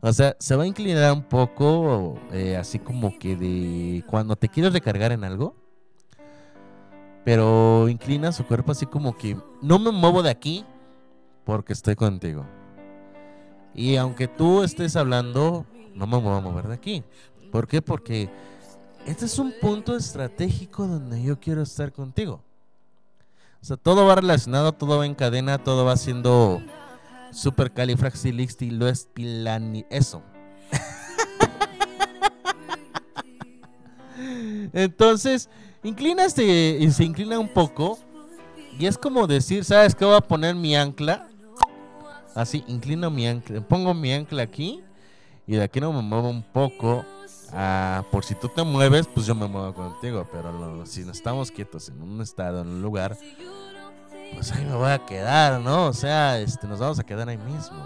[0.01, 4.47] O sea, se va a inclinar un poco, eh, así como que de cuando te
[4.47, 5.56] quieres recargar en algo.
[7.26, 10.64] Pero inclina su cuerpo así como que no me muevo de aquí
[11.43, 12.45] porque estoy contigo.
[13.73, 15.65] Y aunque tú estés hablando,
[15.95, 17.03] no me voy a mover de aquí.
[17.51, 17.81] ¿Por qué?
[17.81, 18.30] Porque
[19.07, 22.43] este es un punto estratégico donde yo quiero estar contigo.
[23.61, 26.61] O sea, todo va relacionado, todo va en cadena, todo va siendo
[27.31, 29.86] super califraxilixtilioespilani.
[29.90, 30.22] Eso.
[34.73, 35.49] Entonces,
[35.84, 37.99] inclinaste y se inclina un poco.
[38.77, 40.06] Y es como decir, ¿sabes qué?
[40.06, 41.27] Voy a poner mi ancla.
[42.34, 43.60] Así, inclino mi ancla.
[43.60, 44.81] Pongo mi ancla aquí.
[45.45, 47.03] Y de aquí no me muevo un poco.
[47.52, 50.28] Ah, por si tú te mueves, pues yo me muevo contigo.
[50.32, 53.18] Pero lo- si no estamos quietos en un estado, en un lugar,
[54.34, 55.88] pues ahí me voy a quedar, ¿no?
[55.88, 57.84] O sea, este, nos vamos a quedar ahí mismo.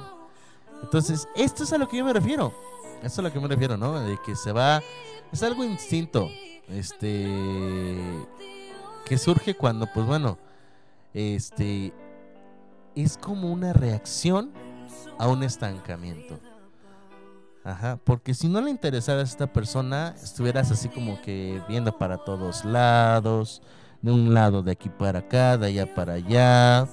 [0.81, 2.53] Entonces, esto es a lo que yo me refiero.
[2.97, 3.99] Esto es a lo que me refiero, ¿no?
[3.99, 4.81] De que se va.
[5.31, 6.27] Es algo instinto.
[6.67, 7.99] Este.
[9.05, 10.37] Que surge cuando, pues bueno.
[11.13, 11.93] Este.
[12.95, 14.51] Es como una reacción
[15.17, 16.39] a un estancamiento.
[17.63, 22.17] Ajá, porque si no le interesara a esta persona, estuvieras así como que viendo para
[22.17, 23.61] todos lados,
[24.01, 26.89] de un lado de aquí para acá, de allá para allá,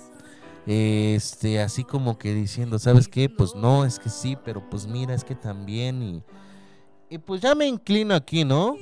[0.67, 3.29] este, así como que diciendo, ¿sabes qué?
[3.29, 6.23] Pues no, es que sí, pero pues mira, es que también y,
[7.09, 8.77] y pues ya me inclino aquí, ¿no?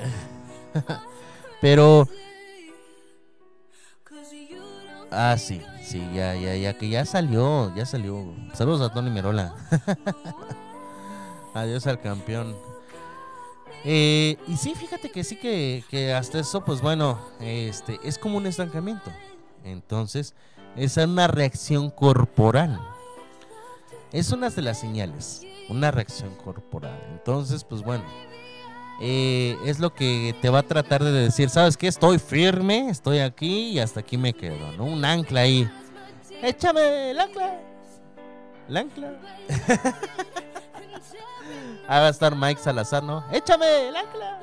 [1.60, 2.08] pero,
[5.12, 8.34] ah, sí, sí, ya, ya, ya, que ya salió, ya salió.
[8.52, 9.54] Saludos a Tony Merola.
[11.54, 12.54] Adiós al campeón.
[13.84, 18.36] Eh, y sí, fíjate que sí que, que hasta eso, pues bueno, este, es como
[18.36, 19.10] un estancamiento.
[19.64, 20.34] Entonces,
[20.76, 22.78] es una reacción corporal.
[24.12, 27.00] Es una de las señales, una reacción corporal.
[27.12, 28.04] Entonces, pues bueno,
[29.00, 31.86] eh, es lo que te va a tratar de decir, ¿sabes qué?
[31.88, 34.84] Estoy firme, estoy aquí y hasta aquí me quedo, ¿no?
[34.84, 35.70] Un ancla ahí.
[36.42, 37.60] Échame el ancla.
[38.68, 39.12] El ancla.
[41.88, 43.24] Ahí va a estar Mike Salazar, ¿no?
[43.32, 44.40] Échame el ancla.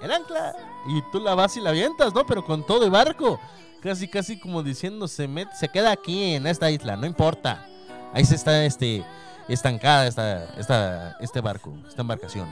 [0.00, 0.54] El ancla.
[0.88, 2.24] Y tú la vas y la avientas, ¿no?
[2.26, 3.38] Pero con todo el barco.
[3.82, 7.66] Casi, casi como diciendo, se, met- se queda aquí en esta isla, no importa.
[8.14, 9.04] Ahí se está este,
[9.46, 12.48] estancada esta, esta, este barco, esta embarcación.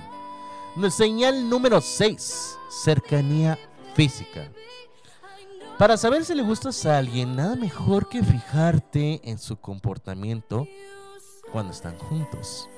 [0.90, 2.58] Señal número 6.
[2.68, 3.58] Cercanía
[3.94, 4.50] física.
[5.78, 10.66] Para saber si le gustas a alguien, nada mejor que fijarte en su comportamiento
[11.52, 12.68] cuando están juntos.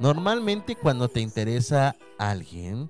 [0.00, 2.88] Normalmente cuando te interesa alguien,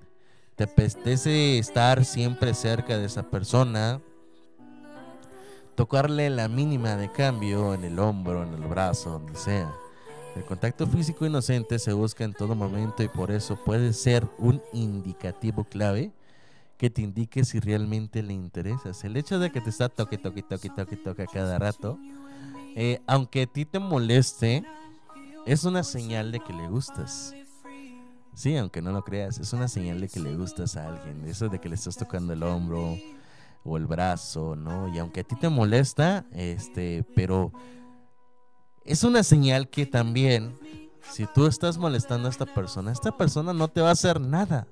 [0.54, 4.00] te apetece estar siempre cerca de esa persona,
[5.74, 9.74] tocarle la mínima de cambio en el hombro, en el brazo, donde sea.
[10.36, 14.60] El contacto físico inocente se busca en todo momento y por eso puede ser un
[14.74, 16.12] indicativo clave
[16.76, 19.02] que te indique si realmente le interesas.
[19.04, 21.98] El hecho de que te está toque, toque, toque, toque, toque a cada rato,
[22.74, 24.62] eh, aunque a ti te moleste,
[25.46, 27.34] es una señal de que le gustas.
[28.34, 31.24] Sí, aunque no lo creas, es una señal de que le gustas a alguien.
[31.26, 32.98] Eso de que le estás tocando el hombro
[33.64, 34.94] o el brazo, ¿no?
[34.94, 37.52] Y aunque a ti te molesta, este, pero
[38.86, 40.58] es una señal que también,
[41.10, 44.66] si tú estás molestando a esta persona, esta persona no te va a hacer nada.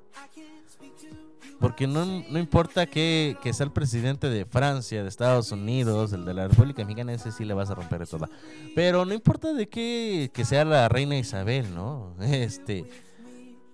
[1.60, 6.24] Porque no, no importa que, que sea el presidente de Francia, de Estados Unidos, el
[6.24, 8.28] de la República Mexicana, ese sí le vas a romper toda.
[8.74, 12.14] Pero no importa de qué, que sea la reina Isabel, ¿no?
[12.20, 12.84] Este,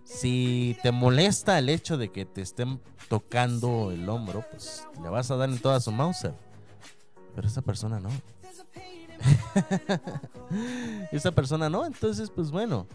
[0.05, 5.31] si te molesta el hecho de que te estén tocando el hombro, pues le vas
[5.31, 6.35] a dar en toda su Mauser.
[7.35, 8.11] Pero esa persona no.
[11.13, 12.87] esa persona no, entonces pues bueno,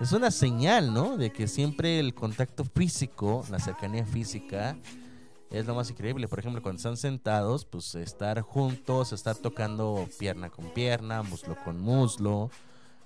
[0.00, 1.16] es una señal, ¿no?
[1.16, 4.76] De que siempre el contacto físico, la cercanía física,
[5.50, 6.28] es lo más increíble.
[6.28, 11.80] Por ejemplo, cuando están sentados, pues estar juntos, estar tocando pierna con pierna, muslo con
[11.80, 12.50] muslo,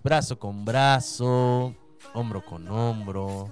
[0.02, 1.74] brazo con brazo,
[2.14, 3.50] hombro con hombro.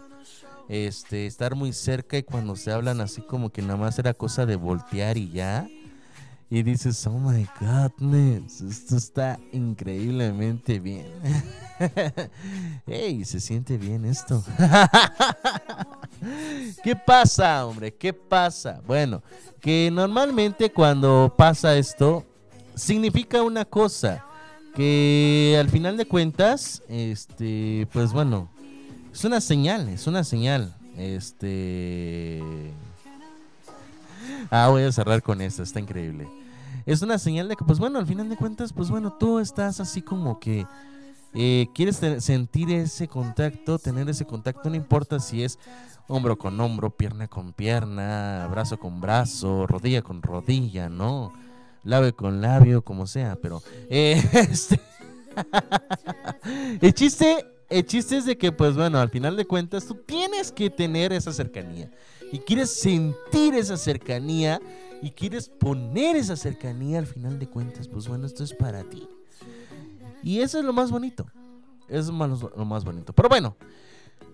[0.69, 4.47] Este, estar muy cerca y cuando se hablan así como que nada más era cosa
[4.47, 5.69] de voltear y ya.
[6.49, 11.07] Y dices, oh my godness, esto está increíblemente bien.
[12.87, 14.45] Ey, se siente bien esto.
[16.85, 17.93] ¿Qué pasa, hombre?
[17.93, 18.81] ¿Qué pasa?
[18.87, 19.23] Bueno,
[19.61, 22.25] que normalmente cuando pasa esto,
[22.77, 24.25] significa una cosa.
[24.75, 28.51] Que al final de cuentas, este, pues bueno,
[29.13, 30.77] es una señal, es una señal.
[30.97, 32.41] Este.
[34.51, 36.29] Ah, voy a cerrar con esto, está increíble.
[36.87, 39.81] Es una señal de que, pues bueno, al final de cuentas, pues bueno, tú estás
[39.81, 40.67] así como que
[41.35, 45.59] eh, quieres sentir ese contacto, tener ese contacto, no importa si es
[46.09, 51.33] hombro con hombro, pierna con pierna, brazo con brazo, rodilla con rodilla, ¿no?
[51.83, 54.81] Labio con labio, como sea, pero eh, este,
[56.81, 60.53] el chiste, el chiste es de que, pues bueno, al final de cuentas, tú tienes
[60.53, 61.91] que tener esa cercanía
[62.33, 64.61] y quieres sentir esa cercanía
[65.03, 69.09] y quieres poner esa cercanía al final de cuentas, pues bueno, esto es para ti.
[70.23, 71.27] Y eso es lo más bonito.
[71.89, 73.13] Es lo más bonito.
[73.13, 73.57] Pero bueno,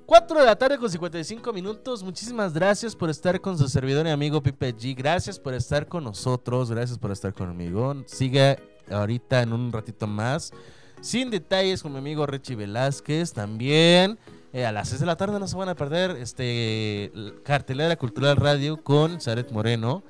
[0.07, 2.03] 4 de la tarde con 55 minutos.
[2.03, 4.97] Muchísimas gracias por estar con su servidor y amigo Pipe G.
[4.97, 6.71] Gracias por estar con nosotros.
[6.71, 7.95] Gracias por estar conmigo.
[8.07, 8.59] Sigue
[8.91, 10.53] ahorita en un ratito más.
[11.01, 13.33] Sin detalles con mi amigo Richie Velázquez.
[13.33, 14.19] También
[14.53, 17.11] eh, a las 6 de la tarde no se van a perder este
[17.43, 20.03] cartelera cultural radio con Zaret Moreno.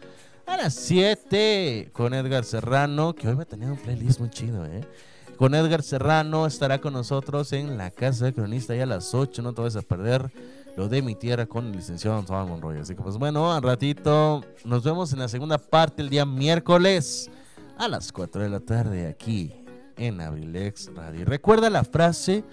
[0.47, 4.66] A las 7 con Edgar Serrano, que hoy va a tener un playlist muy chido,
[4.66, 4.81] ¿eh?
[5.36, 9.43] Con Edgar Serrano estará con nosotros en la casa del cronista y a las 8
[9.43, 10.31] no te vas a perder
[10.77, 12.78] lo de mi tierra con el licenciado Antoine Monroy.
[12.78, 17.31] Así que pues bueno, al ratito nos vemos en la segunda parte el día miércoles
[17.78, 19.52] a las 4 de la tarde aquí
[19.97, 21.24] en Abrilex Radio.
[21.24, 22.44] Recuerda la frase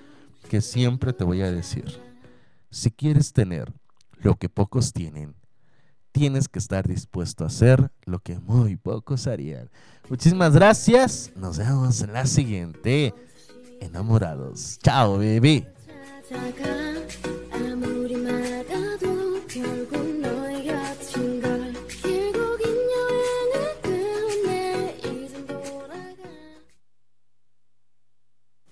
[0.50, 1.86] que siempre te voy a decir.
[2.72, 3.72] Si quieres tener
[4.18, 5.36] lo que pocos tienen,
[6.12, 9.70] tienes que estar dispuesto a hacer lo que muy pocos harían.
[10.10, 11.32] Muchísimas gracias.
[11.36, 13.14] Nos vemos en la siguiente.
[13.80, 14.78] Enamorados.
[14.80, 15.72] Chao, bebé.